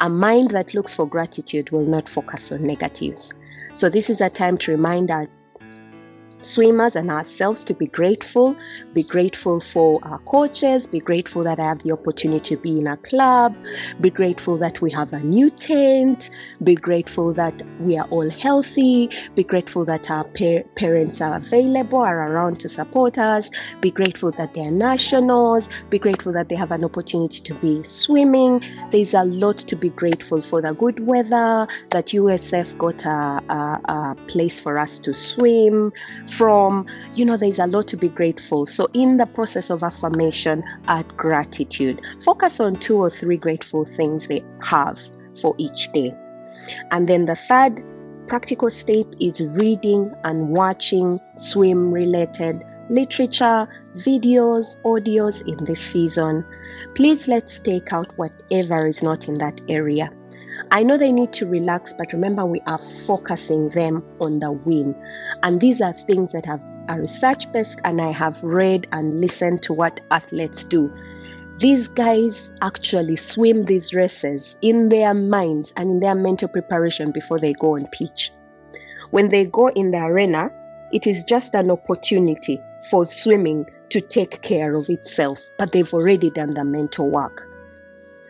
A 0.00 0.08
mind 0.08 0.50
that 0.50 0.74
looks 0.74 0.92
for 0.92 1.06
gratitude 1.06 1.70
will 1.70 1.86
not 1.86 2.08
focus 2.08 2.50
on 2.50 2.64
negatives. 2.64 3.32
So, 3.72 3.88
this 3.88 4.10
is 4.10 4.20
a 4.20 4.30
time 4.30 4.58
to 4.58 4.72
remind 4.72 5.10
our 5.10 5.28
swimmers 6.38 6.96
and 6.96 7.10
ourselves 7.10 7.64
to 7.64 7.74
be 7.74 7.86
grateful. 7.86 8.56
Be 8.92 9.02
grateful 9.02 9.60
for 9.60 10.00
our 10.04 10.18
coaches. 10.20 10.86
Be 10.86 11.00
grateful 11.00 11.42
that 11.44 11.58
I 11.58 11.64
have 11.64 11.82
the 11.82 11.92
opportunity 11.92 12.56
to 12.56 12.62
be 12.62 12.78
in 12.78 12.86
a 12.86 12.96
club. 12.96 13.56
Be 14.00 14.10
grateful 14.10 14.58
that 14.58 14.80
we 14.80 14.90
have 14.92 15.12
a 15.12 15.20
new 15.20 15.50
tent. 15.50 16.30
Be 16.62 16.74
grateful 16.74 17.32
that 17.34 17.62
we 17.80 17.96
are 17.96 18.06
all 18.08 18.28
healthy. 18.30 19.10
Be 19.34 19.44
grateful 19.44 19.84
that 19.86 20.10
our 20.10 20.24
par- 20.24 20.64
parents 20.76 21.20
are 21.20 21.36
available, 21.36 21.98
are 21.98 22.32
around 22.32 22.60
to 22.60 22.68
support 22.68 23.18
us. 23.18 23.50
Be 23.80 23.90
grateful 23.90 24.32
that 24.32 24.54
they 24.54 24.66
are 24.66 24.70
nationals. 24.70 25.68
Be 25.90 25.98
grateful 25.98 26.32
that 26.32 26.48
they 26.48 26.56
have 26.56 26.70
an 26.70 26.84
opportunity 26.84 27.40
to 27.40 27.54
be 27.54 27.82
swimming. 27.82 28.62
There's 28.90 29.14
a 29.14 29.24
lot 29.24 29.58
to 29.58 29.76
be 29.76 29.90
grateful 29.90 30.42
for 30.42 30.62
the 30.62 30.72
good 30.74 31.06
weather, 31.06 31.66
that 31.90 32.06
USF 32.06 32.76
got 32.78 33.04
a, 33.04 33.42
a, 33.52 33.80
a 33.92 34.16
place 34.26 34.60
for 34.60 34.78
us 34.78 34.98
to 35.00 35.14
swim 35.14 35.92
from. 36.28 36.86
You 37.14 37.24
know, 37.24 37.36
there's 37.36 37.58
a 37.58 37.66
lot 37.66 37.88
to 37.88 37.96
be 37.96 38.08
grateful. 38.08 38.66
So, 38.66 38.88
in 38.94 39.16
the 39.16 39.26
process 39.26 39.70
of 39.70 39.82
affirmation, 39.82 40.62
add 40.88 41.16
gratitude. 41.16 42.00
Focus 42.22 42.60
on 42.60 42.76
two 42.76 42.96
or 42.96 43.10
three 43.10 43.36
grateful 43.36 43.84
things 43.84 44.28
they 44.28 44.44
have 44.62 45.00
for 45.40 45.54
each 45.58 45.92
day. 45.92 46.14
And 46.90 47.08
then 47.08 47.26
the 47.26 47.36
third 47.36 47.82
practical 48.26 48.70
step 48.70 49.06
is 49.20 49.42
reading 49.42 50.12
and 50.24 50.56
watching 50.56 51.20
swim 51.36 51.92
related 51.92 52.62
literature, 52.90 53.68
videos, 53.94 54.76
audios 54.82 55.46
in 55.46 55.64
this 55.64 55.80
season. 55.80 56.44
Please 56.94 57.28
let's 57.28 57.58
take 57.58 57.92
out 57.92 58.16
whatever 58.16 58.86
is 58.86 59.02
not 59.02 59.28
in 59.28 59.38
that 59.38 59.60
area. 59.68 60.10
I 60.70 60.82
know 60.82 60.96
they 60.96 61.12
need 61.12 61.32
to 61.34 61.46
relax, 61.46 61.94
but 61.96 62.12
remember, 62.12 62.44
we 62.46 62.60
are 62.66 62.78
focusing 62.78 63.68
them 63.70 64.02
on 64.20 64.38
the 64.38 64.52
win. 64.52 64.94
And 65.42 65.60
these 65.60 65.80
are 65.80 65.92
things 65.92 66.32
that 66.32 66.46
have 66.46 66.60
a 66.88 67.00
research 67.00 67.50
based, 67.52 67.80
and 67.84 68.00
I 68.00 68.10
have 68.10 68.42
read 68.42 68.86
and 68.92 69.20
listened 69.20 69.62
to 69.62 69.72
what 69.72 70.00
athletes 70.10 70.64
do. 70.64 70.92
These 71.58 71.88
guys 71.88 72.52
actually 72.60 73.16
swim 73.16 73.64
these 73.64 73.94
races 73.94 74.58
in 74.60 74.90
their 74.90 75.14
minds 75.14 75.72
and 75.76 75.90
in 75.90 76.00
their 76.00 76.14
mental 76.14 76.48
preparation 76.48 77.12
before 77.12 77.38
they 77.38 77.54
go 77.54 77.76
on 77.76 77.86
pitch. 77.92 78.30
When 79.10 79.30
they 79.30 79.46
go 79.46 79.68
in 79.68 79.90
the 79.90 80.04
arena, 80.04 80.50
it 80.92 81.06
is 81.06 81.24
just 81.24 81.54
an 81.54 81.70
opportunity 81.70 82.60
for 82.90 83.06
swimming 83.06 83.66
to 83.88 84.00
take 84.00 84.42
care 84.42 84.74
of 84.74 84.88
itself, 84.90 85.40
but 85.58 85.72
they've 85.72 85.92
already 85.94 86.30
done 86.30 86.50
the 86.50 86.64
mental 86.64 87.10
work. 87.10 87.45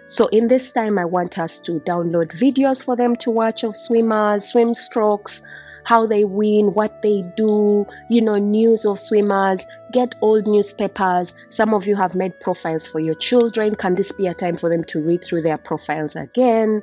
So, 0.08 0.28
in 0.28 0.46
this 0.48 0.70
time, 0.70 0.98
I 0.98 1.04
want 1.04 1.36
us 1.38 1.58
to 1.60 1.80
download 1.80 2.30
videos 2.30 2.84
for 2.84 2.94
them 2.94 3.16
to 3.16 3.30
watch 3.30 3.64
of 3.64 3.74
swimmers, 3.74 4.44
swim 4.44 4.72
strokes, 4.72 5.42
how 5.82 6.06
they 6.06 6.24
win, 6.24 6.74
what 6.74 7.02
they 7.02 7.22
do, 7.36 7.86
you 8.08 8.20
know, 8.20 8.36
news 8.36 8.84
of 8.84 9.00
swimmers, 9.00 9.66
get 9.92 10.14
old 10.20 10.46
newspapers. 10.46 11.34
Some 11.48 11.74
of 11.74 11.86
you 11.86 11.96
have 11.96 12.14
made 12.14 12.38
profiles 12.40 12.86
for 12.86 13.00
your 13.00 13.14
children. 13.14 13.74
Can 13.74 13.96
this 13.96 14.12
be 14.12 14.26
a 14.26 14.34
time 14.34 14.56
for 14.56 14.68
them 14.68 14.84
to 14.84 15.00
read 15.00 15.24
through 15.24 15.42
their 15.42 15.58
profiles 15.58 16.14
again? 16.14 16.82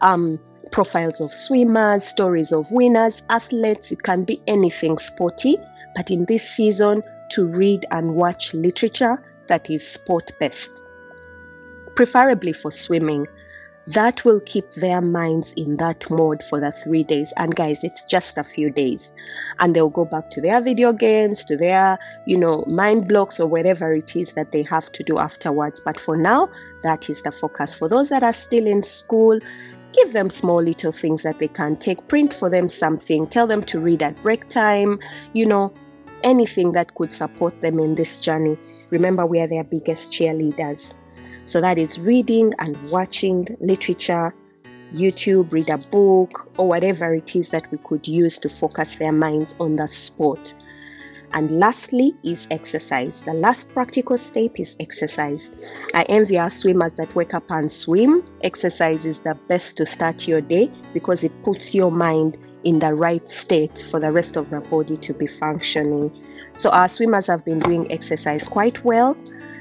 Um, 0.00 0.38
profiles 0.72 1.20
of 1.20 1.32
swimmers, 1.32 2.04
stories 2.04 2.50
of 2.50 2.70
winners, 2.70 3.22
athletes, 3.28 3.92
it 3.92 4.02
can 4.02 4.24
be 4.24 4.40
anything 4.46 4.98
sporty, 4.98 5.56
but 5.94 6.10
in 6.10 6.24
this 6.26 6.48
season, 6.48 7.02
to 7.30 7.46
read 7.46 7.86
and 7.90 8.14
watch 8.14 8.54
literature 8.54 9.22
that 9.48 9.68
is 9.70 9.86
sport 9.86 10.32
based 10.40 10.83
preferably 11.94 12.52
for 12.52 12.70
swimming. 12.70 13.26
That 13.86 14.24
will 14.24 14.40
keep 14.46 14.70
their 14.70 15.02
minds 15.02 15.52
in 15.54 15.76
that 15.76 16.08
mode 16.10 16.42
for 16.42 16.58
the 16.58 16.72
three 16.72 17.04
days. 17.04 17.34
And 17.36 17.54
guys, 17.54 17.84
it's 17.84 18.02
just 18.04 18.38
a 18.38 18.44
few 18.44 18.70
days. 18.70 19.12
And 19.58 19.76
they'll 19.76 19.90
go 19.90 20.06
back 20.06 20.30
to 20.30 20.40
their 20.40 20.62
video 20.62 20.92
games, 20.94 21.44
to 21.44 21.56
their, 21.56 21.98
you 22.26 22.38
know, 22.38 22.64
mind 22.66 23.08
blocks 23.08 23.38
or 23.38 23.46
whatever 23.46 23.92
it 23.92 24.16
is 24.16 24.32
that 24.32 24.52
they 24.52 24.62
have 24.62 24.90
to 24.92 25.02
do 25.02 25.18
afterwards. 25.18 25.80
But 25.84 26.00
for 26.00 26.16
now, 26.16 26.48
that 26.82 27.10
is 27.10 27.20
the 27.22 27.32
focus. 27.32 27.74
For 27.74 27.86
those 27.86 28.08
that 28.08 28.22
are 28.22 28.32
still 28.32 28.66
in 28.66 28.82
school, 28.82 29.38
give 29.92 30.14
them 30.14 30.30
small 30.30 30.62
little 30.62 30.92
things 30.92 31.22
that 31.22 31.38
they 31.38 31.48
can 31.48 31.76
take. 31.76 32.08
Print 32.08 32.32
for 32.32 32.48
them 32.48 32.70
something. 32.70 33.26
Tell 33.26 33.46
them 33.46 33.62
to 33.64 33.78
read 33.78 34.02
at 34.02 34.20
break 34.22 34.48
time. 34.48 34.98
You 35.34 35.44
know, 35.44 35.74
anything 36.22 36.72
that 36.72 36.94
could 36.94 37.12
support 37.12 37.60
them 37.60 37.78
in 37.78 37.96
this 37.96 38.18
journey. 38.18 38.56
Remember, 38.88 39.26
we 39.26 39.40
are 39.40 39.46
their 39.46 39.64
biggest 39.64 40.10
cheerleaders. 40.10 40.94
So 41.44 41.60
that 41.60 41.78
is 41.78 41.98
reading 41.98 42.52
and 42.58 42.76
watching 42.90 43.46
literature, 43.60 44.34
YouTube, 44.94 45.52
read 45.52 45.68
a 45.68 45.78
book, 45.78 46.50
or 46.56 46.66
whatever 46.68 47.14
it 47.14 47.34
is 47.36 47.50
that 47.50 47.70
we 47.70 47.78
could 47.78 48.06
use 48.06 48.38
to 48.38 48.48
focus 48.48 48.96
their 48.96 49.12
minds 49.12 49.54
on 49.60 49.76
the 49.76 49.86
sport. 49.86 50.54
And 51.34 51.50
lastly 51.50 52.14
is 52.22 52.46
exercise. 52.52 53.20
The 53.22 53.34
last 53.34 53.68
practical 53.70 54.16
step 54.16 54.52
is 54.60 54.76
exercise. 54.78 55.50
I 55.92 56.04
envy 56.04 56.38
our 56.38 56.48
swimmers 56.48 56.92
that 56.92 57.12
wake 57.16 57.34
up 57.34 57.50
and 57.50 57.70
swim. 57.70 58.24
Exercise 58.42 59.04
is 59.04 59.18
the 59.20 59.34
best 59.48 59.76
to 59.78 59.86
start 59.86 60.28
your 60.28 60.40
day 60.40 60.70
because 60.92 61.24
it 61.24 61.42
puts 61.42 61.74
your 61.74 61.90
mind 61.90 62.38
in 62.62 62.78
the 62.78 62.94
right 62.94 63.26
state 63.26 63.84
for 63.90 63.98
the 63.98 64.12
rest 64.12 64.36
of 64.36 64.48
the 64.50 64.60
body 64.60 64.96
to 64.96 65.12
be 65.12 65.26
functioning. 65.26 66.10
So 66.54 66.70
our 66.70 66.88
swimmers 66.88 67.26
have 67.26 67.44
been 67.44 67.58
doing 67.58 67.90
exercise 67.90 68.46
quite 68.46 68.84
well. 68.84 69.16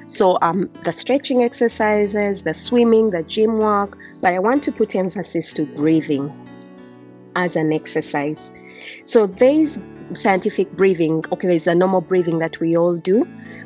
So 0.05 0.37
um 0.41 0.69
the 0.83 0.91
stretching 0.91 1.43
exercises, 1.43 2.43
the 2.43 2.53
swimming, 2.53 3.11
the 3.11 3.23
gym 3.23 3.57
work, 3.57 3.97
but 4.21 4.33
I 4.33 4.39
want 4.39 4.63
to 4.63 4.71
put 4.71 4.95
emphasis 4.95 5.53
to 5.53 5.65
breathing 5.65 6.31
as 7.35 7.55
an 7.55 7.73
exercise. 7.73 8.53
So 9.05 9.27
there's 9.27 9.79
scientific 10.13 10.71
breathing. 10.73 11.23
Okay, 11.31 11.47
there's 11.47 11.67
a 11.67 11.75
normal 11.75 12.01
breathing 12.01 12.39
that 12.39 12.59
we 12.59 12.77
all 12.77 12.95
do, 12.95 13.25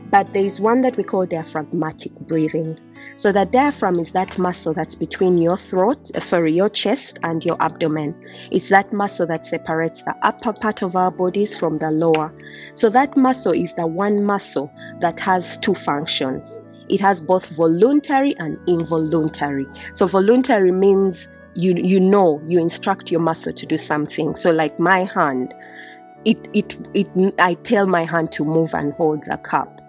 but 0.09 0.33
there's 0.33 0.59
one 0.59 0.81
that 0.81 0.95
we 0.97 1.03
call 1.03 1.25
diaphragmatic 1.25 2.13
breathing. 2.21 2.79
So 3.15 3.31
the 3.31 3.45
diaphragm 3.45 3.99
is 3.99 4.11
that 4.11 4.37
muscle 4.37 4.73
that's 4.73 4.95
between 4.95 5.37
your 5.37 5.57
throat, 5.57 6.11
uh, 6.15 6.19
sorry, 6.19 6.53
your 6.53 6.69
chest 6.69 7.19
and 7.23 7.43
your 7.43 7.61
abdomen. 7.61 8.15
It's 8.51 8.69
that 8.69 8.93
muscle 8.93 9.27
that 9.27 9.45
separates 9.45 10.03
the 10.03 10.15
upper 10.23 10.53
part 10.53 10.81
of 10.81 10.95
our 10.95 11.11
bodies 11.11 11.57
from 11.57 11.79
the 11.79 11.91
lower. 11.91 12.33
So 12.73 12.89
that 12.89 13.17
muscle 13.17 13.53
is 13.53 13.73
the 13.73 13.87
one 13.87 14.23
muscle 14.23 14.71
that 14.99 15.19
has 15.19 15.57
two 15.57 15.73
functions. 15.73 16.59
It 16.89 17.01
has 17.01 17.21
both 17.21 17.49
voluntary 17.55 18.35
and 18.37 18.57
involuntary. 18.67 19.65
So 19.93 20.07
voluntary 20.07 20.71
means 20.71 21.27
you 21.55 21.73
you 21.75 21.99
know 21.99 22.41
you 22.45 22.59
instruct 22.59 23.11
your 23.11 23.19
muscle 23.19 23.51
to 23.51 23.65
do 23.65 23.77
something. 23.77 24.35
So 24.35 24.51
like 24.51 24.79
my 24.79 24.99
hand, 24.99 25.53
it, 26.23 26.47
it, 26.53 26.77
it, 26.93 27.33
I 27.39 27.55
tell 27.55 27.87
my 27.87 28.03
hand 28.03 28.31
to 28.33 28.45
move 28.45 28.73
and 28.73 28.93
hold 28.93 29.23
the 29.25 29.37
cup. 29.37 29.81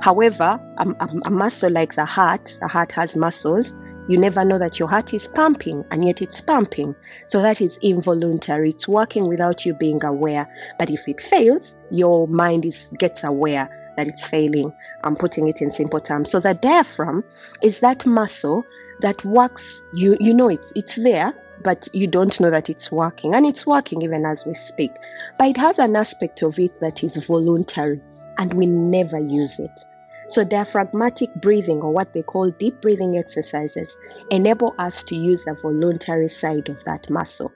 However, 0.00 0.60
a, 0.78 0.88
a, 0.88 1.08
a 1.26 1.30
muscle 1.30 1.70
like 1.70 1.94
the 1.94 2.04
heart, 2.04 2.58
the 2.60 2.68
heart 2.68 2.92
has 2.92 3.16
muscles. 3.16 3.74
You 4.08 4.18
never 4.18 4.44
know 4.44 4.58
that 4.58 4.78
your 4.78 4.88
heart 4.88 5.14
is 5.14 5.28
pumping, 5.28 5.84
and 5.90 6.04
yet 6.04 6.20
it's 6.20 6.40
pumping. 6.40 6.96
So 7.26 7.42
that 7.42 7.60
is 7.60 7.78
involuntary. 7.80 8.70
It's 8.70 8.88
working 8.88 9.28
without 9.28 9.64
you 9.64 9.74
being 9.74 10.04
aware. 10.04 10.48
But 10.78 10.90
if 10.90 11.06
it 11.06 11.20
fails, 11.20 11.76
your 11.90 12.26
mind 12.26 12.64
is 12.64 12.92
gets 12.98 13.22
aware 13.22 13.68
that 13.96 14.08
it's 14.08 14.26
failing. 14.26 14.72
I'm 15.04 15.16
putting 15.16 15.46
it 15.46 15.60
in 15.60 15.70
simple 15.70 16.00
terms. 16.00 16.30
So 16.30 16.40
the 16.40 16.54
diaphragm 16.54 17.22
is 17.62 17.80
that 17.80 18.06
muscle 18.06 18.64
that 19.00 19.24
works. 19.24 19.82
You 19.94 20.16
you 20.18 20.34
know 20.34 20.48
it's 20.48 20.72
it's 20.74 20.96
there, 20.96 21.32
but 21.62 21.88
you 21.92 22.06
don't 22.06 22.38
know 22.40 22.50
that 22.50 22.70
it's 22.70 22.90
working. 22.90 23.34
And 23.34 23.46
it's 23.46 23.66
working 23.66 24.02
even 24.02 24.24
as 24.26 24.44
we 24.44 24.54
speak. 24.54 24.92
But 25.38 25.48
it 25.48 25.56
has 25.56 25.78
an 25.78 25.96
aspect 25.96 26.42
of 26.42 26.58
it 26.58 26.80
that 26.80 27.04
is 27.04 27.16
voluntary, 27.26 28.00
and 28.38 28.54
we 28.54 28.66
never 28.66 29.18
use 29.18 29.58
it. 29.58 29.84
So, 30.28 30.44
diaphragmatic 30.44 31.34
breathing, 31.36 31.80
or 31.80 31.92
what 31.92 32.12
they 32.12 32.22
call 32.22 32.50
deep 32.52 32.80
breathing 32.80 33.18
exercises, 33.18 33.98
enable 34.30 34.74
us 34.78 35.02
to 35.04 35.16
use 35.16 35.44
the 35.44 35.54
voluntary 35.54 36.28
side 36.28 36.68
of 36.68 36.84
that 36.84 37.10
muscle. 37.10 37.52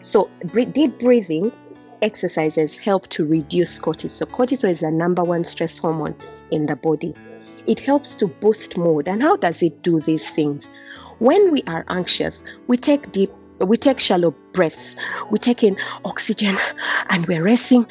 So, 0.00 0.30
deep 0.72 0.98
breathing 0.98 1.52
exercises 2.00 2.78
help 2.78 3.08
to 3.08 3.26
reduce 3.26 3.78
cortisol. 3.78 4.10
So, 4.10 4.26
Cortisol 4.26 4.70
is 4.70 4.80
the 4.80 4.92
number 4.92 5.22
one 5.22 5.44
stress 5.44 5.78
hormone 5.78 6.14
in 6.50 6.66
the 6.66 6.76
body. 6.76 7.14
It 7.66 7.80
helps 7.80 8.14
to 8.16 8.28
boost 8.28 8.78
mood. 8.78 9.08
And 9.08 9.22
how 9.22 9.36
does 9.36 9.62
it 9.62 9.82
do 9.82 10.00
these 10.00 10.30
things? 10.30 10.68
When 11.18 11.50
we 11.50 11.62
are 11.66 11.84
anxious, 11.88 12.42
we 12.66 12.76
take 12.76 13.12
deep 13.12 13.30
we 13.58 13.76
take 13.76 13.98
shallow 13.98 14.34
breaths. 14.52 14.96
We 15.30 15.38
take 15.38 15.62
in 15.62 15.76
oxygen 16.04 16.56
and 17.08 17.26
we're 17.26 17.42
racing, 17.42 17.86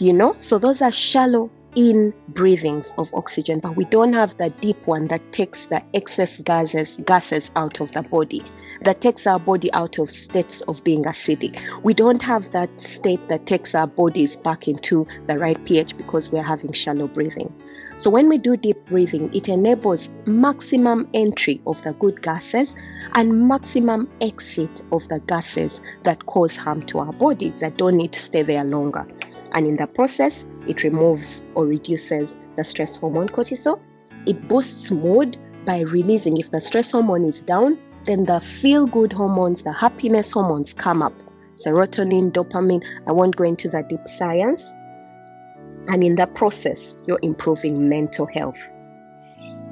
you 0.00 0.12
know? 0.12 0.34
So 0.38 0.58
those 0.58 0.82
are 0.82 0.90
shallow 0.90 1.50
in 1.76 2.12
breathings 2.28 2.92
of 2.98 3.12
oxygen, 3.14 3.60
but 3.60 3.76
we 3.76 3.84
don't 3.84 4.12
have 4.12 4.36
the 4.38 4.50
deep 4.60 4.84
one 4.86 5.06
that 5.06 5.32
takes 5.32 5.66
the 5.66 5.80
excess 5.94 6.40
gases 6.40 7.00
gases 7.06 7.52
out 7.54 7.80
of 7.80 7.92
the 7.92 8.02
body, 8.02 8.42
that 8.82 9.00
takes 9.00 9.26
our 9.26 9.38
body 9.38 9.72
out 9.72 9.98
of 9.98 10.10
states 10.10 10.62
of 10.62 10.82
being 10.82 11.04
acidic. 11.04 11.60
We 11.84 11.94
don't 11.94 12.22
have 12.22 12.50
that 12.50 12.80
state 12.80 13.28
that 13.28 13.46
takes 13.46 13.74
our 13.74 13.86
bodies 13.86 14.36
back 14.36 14.66
into 14.66 15.06
the 15.24 15.38
right 15.38 15.64
pH 15.64 15.96
because 15.96 16.32
we're 16.32 16.42
having 16.42 16.72
shallow 16.72 17.06
breathing. 17.06 17.54
So, 17.96 18.08
when 18.08 18.30
we 18.30 18.38
do 18.38 18.56
deep 18.56 18.78
breathing, 18.86 19.32
it 19.34 19.48
enables 19.48 20.10
maximum 20.24 21.06
entry 21.12 21.60
of 21.66 21.82
the 21.82 21.92
good 21.92 22.22
gases 22.22 22.74
and 23.12 23.46
maximum 23.46 24.08
exit 24.22 24.80
of 24.90 25.06
the 25.08 25.20
gases 25.20 25.82
that 26.04 26.24
cause 26.24 26.56
harm 26.56 26.82
to 26.86 27.00
our 27.00 27.12
bodies 27.12 27.60
that 27.60 27.76
don't 27.76 27.96
need 27.96 28.12
to 28.12 28.20
stay 28.20 28.42
there 28.42 28.64
longer. 28.64 29.06
And 29.52 29.66
in 29.66 29.76
the 29.76 29.86
process, 29.86 30.46
it 30.66 30.84
removes 30.84 31.44
or 31.54 31.66
reduces 31.66 32.36
the 32.56 32.64
stress 32.64 32.96
hormone 32.96 33.28
cortisol. 33.28 33.80
It 34.26 34.48
boosts 34.48 34.90
mood 34.90 35.38
by 35.64 35.80
releasing, 35.80 36.36
if 36.36 36.50
the 36.50 36.60
stress 36.60 36.92
hormone 36.92 37.24
is 37.24 37.42
down, 37.42 37.78
then 38.04 38.24
the 38.24 38.40
feel 38.40 38.86
good 38.86 39.12
hormones, 39.12 39.62
the 39.62 39.72
happiness 39.72 40.32
hormones 40.32 40.72
come 40.72 41.02
up 41.02 41.14
serotonin, 41.60 42.32
dopamine. 42.32 42.84
I 43.06 43.12
won't 43.12 43.36
go 43.36 43.44
into 43.44 43.68
the 43.68 43.82
deep 43.82 44.06
science, 44.06 44.72
and 45.88 46.02
in 46.02 46.14
that 46.16 46.34
process, 46.34 46.98
you're 47.06 47.20
improving 47.22 47.88
mental 47.88 48.26
health. 48.26 48.70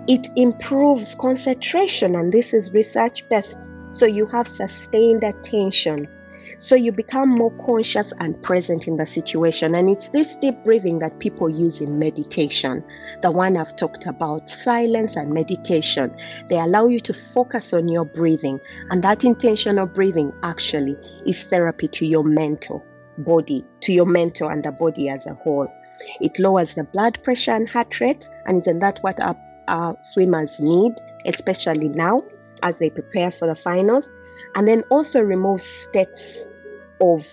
It 0.07 0.29
improves 0.37 1.15
concentration, 1.15 2.15
and 2.15 2.33
this 2.33 2.55
is 2.55 2.73
research 2.73 3.29
based. 3.29 3.59
So 3.91 4.07
you 4.07 4.27
have 4.27 4.47
sustained 4.47 5.25
attention. 5.25 6.09
So 6.57 6.75
you 6.75 6.93
become 6.93 7.29
more 7.29 7.51
conscious 7.59 8.13
and 8.21 8.41
present 8.43 8.89
in 8.89 8.97
the 8.97 9.07
situation. 9.07 9.75
And 9.75 9.91
it's 9.91 10.09
this 10.09 10.37
deep 10.37 10.57
breathing 10.65 10.99
that 11.01 11.19
people 11.19 11.49
use 11.49 11.81
in 11.81 11.99
meditation. 11.99 12.83
The 13.23 13.31
one 13.31 13.57
I've 13.57 13.77
talked 13.77 14.07
about, 14.07 14.49
silence 14.49 15.17
and 15.17 15.33
meditation. 15.33 16.17
They 16.49 16.59
allow 16.59 16.87
you 16.87 17.01
to 17.01 17.13
focus 17.13 17.73
on 17.73 17.89
your 17.89 18.07
breathing. 18.07 18.61
And 18.91 19.03
that 19.05 19.25
intentional 19.25 19.87
breathing 19.87 20.33
actually 20.43 20.97
is 21.27 21.45
therapy 21.45 21.89
to 21.89 22.07
your 22.07 22.25
mental 22.25 22.85
body, 23.19 23.65
to 23.81 23.93
your 23.93 24.07
mental 24.07 24.49
and 24.49 24.65
the 24.65 24.73
body 24.73 25.09
as 25.09 25.27
a 25.27 25.35
whole. 25.35 25.69
It 26.21 26.39
lowers 26.39 26.75
the 26.75 26.85
blood 26.85 27.23
pressure 27.23 27.53
and 27.53 27.69
heart 27.69 28.01
rate, 28.01 28.29
and 28.47 28.59
isn't 28.59 28.79
that 28.79 28.99
what 29.01 29.21
our, 29.21 29.37
our 29.67 29.97
swimmers 30.01 30.61
need, 30.61 30.93
especially 31.27 31.89
now 31.89 32.23
as 32.63 32.79
they 32.79 32.91
prepare 32.91 33.31
for 33.31 33.47
the 33.49 33.57
finals? 33.57 34.09
And 34.55 34.67
then 34.69 34.83
also 34.91 35.23
removes 35.23 35.65
states 35.65 36.49
of 37.01 37.27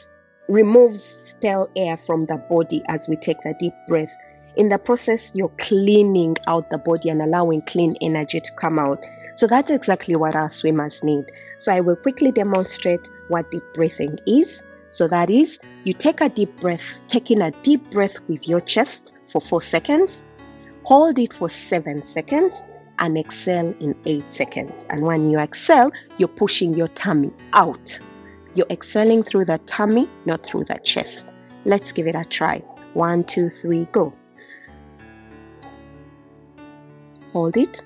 removes 0.48 1.02
stale 1.04 1.70
air 1.76 1.98
from 1.98 2.26
the 2.28 2.38
body 2.50 2.82
as 2.88 3.08
we 3.10 3.16
take 3.16 3.40
the 3.42 3.56
deep 3.60 3.74
breath. 3.88 4.16
In 4.56 4.70
the 4.70 4.78
process, 4.78 5.32
you're 5.36 5.52
cleaning 5.58 6.38
out 6.48 6.70
the 6.70 6.78
body 6.78 7.10
and 7.10 7.22
allowing 7.22 7.62
clean 7.64 7.96
energy 8.00 8.40
to 8.40 8.52
come 8.54 8.80
out. 8.80 9.04
So 9.36 9.48
that's 9.48 9.72
exactly 9.72 10.16
what 10.16 10.36
our 10.36 10.50
swimmers 10.50 11.04
need. 11.04 11.26
So 11.58 11.74
I 11.74 11.82
will 11.82 11.98
quickly 11.98 12.32
demonstrate 12.32 13.10
what 13.28 13.52
deep 13.52 13.64
breathing 13.74 14.18
is 14.26 14.64
so 14.96 15.10
that 15.10 15.30
is, 15.30 15.60
you 15.84 15.92
take 15.92 16.22
a 16.22 16.30
deep 16.30 16.60
breath, 16.62 17.06
taking 17.08 17.42
a 17.42 17.52
deep 17.64 17.92
breath 17.92 18.18
with 18.30 18.48
your 18.48 18.62
chest 18.62 19.14
for 19.30 19.42
four 19.42 19.62
seconds, 19.62 20.24
hold 20.84 21.20
it 21.20 21.34
for 21.34 21.50
seven 21.50 22.02
seconds, 22.02 22.68
and 23.00 23.18
exhale 23.18 23.76
in 23.80 23.96
eight 24.06 24.32
seconds. 24.32 24.86
And 24.90 25.02
when 25.02 25.30
you 25.30 25.40
exhale, 25.40 25.92
you're 26.18 26.28
pushing 26.28 26.74
your 26.74 26.88
tummy 26.90 27.32
out. 27.54 28.00
You're 28.56 28.68
exhaling 28.70 29.24
through 29.24 29.46
the 29.46 29.58
tummy, 29.66 30.10
not 30.26 30.46
through 30.46 30.66
the 30.66 30.80
chest. 30.84 31.28
Let's 31.66 31.92
give 31.92 32.08
it 32.08 32.16
a 32.16 32.24
try. 32.24 32.60
One, 32.94 33.24
two, 33.24 33.50
three, 33.50 33.86
go. 33.92 34.14
Hold 37.34 37.58
it. 37.58 37.82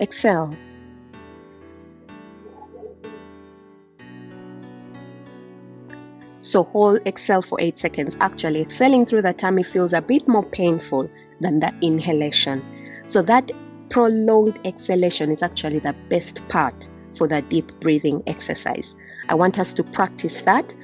Exhale. 0.00 0.54
So 6.44 6.64
hold 6.64 7.00
exhale 7.06 7.40
for 7.40 7.58
8 7.58 7.78
seconds. 7.78 8.18
Actually, 8.20 8.60
exhaling 8.60 9.06
through 9.06 9.22
the 9.22 9.32
tummy 9.32 9.62
feels 9.62 9.94
a 9.94 10.02
bit 10.02 10.28
more 10.28 10.44
painful 10.44 11.08
than 11.40 11.60
the 11.60 11.72
inhalation. 11.80 12.62
So 13.06 13.22
that 13.22 13.50
prolonged 13.88 14.60
exhalation 14.66 15.30
is 15.30 15.42
actually 15.42 15.78
the 15.78 15.96
best 16.10 16.46
part 16.48 16.90
for 17.16 17.26
the 17.26 17.40
deep 17.40 17.72
breathing 17.80 18.22
exercise. 18.26 18.94
I 19.30 19.34
want 19.36 19.58
us 19.58 19.72
to 19.72 19.84
practice 19.84 20.42
that. 20.42 20.74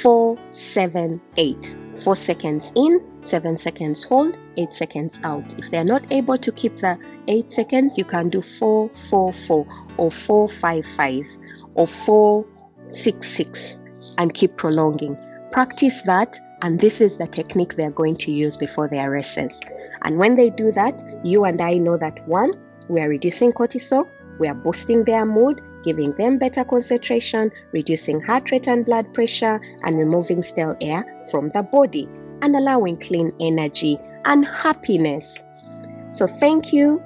Four, 0.00 0.38
seven, 0.48 1.20
eight. 1.36 1.76
Four 2.02 2.16
seconds 2.16 2.72
in, 2.74 2.98
seven 3.18 3.58
seconds 3.58 4.04
hold, 4.04 4.38
eight 4.56 4.72
seconds 4.72 5.20
out. 5.22 5.52
If 5.58 5.70
they're 5.70 5.84
not 5.84 6.10
able 6.10 6.38
to 6.38 6.50
keep 6.50 6.76
the 6.76 6.98
eight 7.28 7.50
seconds, 7.50 7.98
you 7.98 8.06
can 8.06 8.30
do 8.30 8.40
four, 8.40 8.88
four, 8.88 9.34
four, 9.34 9.66
or 9.98 10.10
four, 10.10 10.48
five, 10.48 10.86
five, 10.86 11.26
or 11.74 11.86
four, 11.86 12.46
six, 12.88 13.28
six 13.28 13.81
and 14.18 14.34
keep 14.34 14.56
prolonging. 14.56 15.16
Practice 15.50 16.02
that 16.02 16.40
And 16.62 16.78
this 16.78 17.00
is 17.00 17.16
the 17.16 17.26
technique 17.26 17.74
they're 17.74 17.90
going 17.90 18.16
to 18.16 18.30
use 18.30 18.56
before 18.56 18.88
their 18.88 19.10
races. 19.10 19.60
And 20.02 20.16
when 20.16 20.36
they 20.36 20.48
do 20.48 20.70
that, 20.72 21.02
you 21.24 21.44
and 21.44 21.60
I 21.60 21.74
know 21.74 21.96
that 21.98 22.26
one, 22.28 22.52
we 22.88 23.00
are 23.00 23.08
reducing 23.08 23.52
cortisol, 23.52 24.08
we 24.38 24.46
are 24.46 24.54
boosting 24.54 25.02
their 25.04 25.26
mood, 25.26 25.60
giving 25.82 26.12
them 26.12 26.38
better 26.38 26.64
concentration, 26.64 27.50
reducing 27.72 28.20
heart 28.20 28.52
rate 28.52 28.68
and 28.68 28.84
blood 28.84 29.12
pressure, 29.12 29.60
and 29.82 29.98
removing 29.98 30.42
stale 30.44 30.76
air 30.80 31.04
from 31.32 31.48
the 31.48 31.64
body, 31.64 32.08
and 32.42 32.54
allowing 32.54 32.96
clean 32.96 33.32
energy 33.40 33.98
and 34.24 34.46
happiness. 34.46 35.42
So, 36.10 36.28
thank 36.28 36.72
you, 36.72 37.02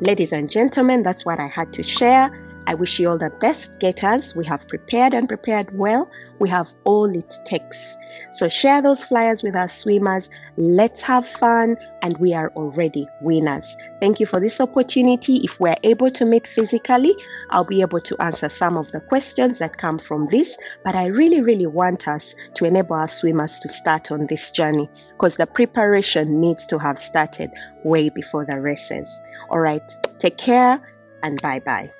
ladies 0.00 0.32
and 0.32 0.50
gentlemen. 0.50 1.04
That's 1.04 1.24
what 1.24 1.38
I 1.38 1.46
had 1.46 1.72
to 1.74 1.84
share. 1.84 2.28
I 2.66 2.74
wish 2.74 2.98
you 2.98 3.10
all 3.10 3.18
the 3.18 3.30
best 3.40 3.78
Gators. 3.78 4.34
We 4.34 4.44
have 4.46 4.66
prepared 4.68 5.14
and 5.14 5.28
prepared 5.28 5.76
well. 5.76 6.10
We 6.38 6.48
have 6.48 6.72
all 6.84 7.04
it 7.04 7.34
takes. 7.44 7.96
So 8.32 8.48
share 8.48 8.80
those 8.80 9.04
flyers 9.04 9.42
with 9.42 9.54
our 9.54 9.68
swimmers. 9.68 10.30
Let's 10.56 11.02
have 11.02 11.26
fun, 11.26 11.76
and 12.02 12.16
we 12.18 12.32
are 12.32 12.50
already 12.56 13.06
winners. 13.20 13.76
Thank 14.00 14.20
you 14.20 14.26
for 14.26 14.40
this 14.40 14.60
opportunity. 14.60 15.36
If 15.44 15.60
we're 15.60 15.76
able 15.82 16.10
to 16.10 16.24
meet 16.24 16.46
physically, 16.46 17.14
I'll 17.50 17.64
be 17.64 17.82
able 17.82 18.00
to 18.00 18.16
answer 18.22 18.48
some 18.48 18.76
of 18.76 18.90
the 18.92 19.00
questions 19.00 19.58
that 19.58 19.76
come 19.76 19.98
from 19.98 20.26
this. 20.26 20.56
But 20.84 20.94
I 20.94 21.06
really, 21.06 21.40
really 21.40 21.66
want 21.66 22.08
us 22.08 22.34
to 22.54 22.64
enable 22.64 22.96
our 22.96 23.08
swimmers 23.08 23.58
to 23.60 23.68
start 23.68 24.10
on 24.10 24.26
this 24.26 24.50
journey 24.50 24.88
because 25.12 25.36
the 25.36 25.46
preparation 25.46 26.40
needs 26.40 26.66
to 26.66 26.78
have 26.78 26.98
started 26.98 27.50
way 27.84 28.08
before 28.08 28.44
the 28.44 28.60
races. 28.60 29.20
All 29.50 29.60
right, 29.60 29.96
take 30.18 30.38
care 30.38 30.80
and 31.22 31.40
bye 31.42 31.60
bye. 31.60 31.92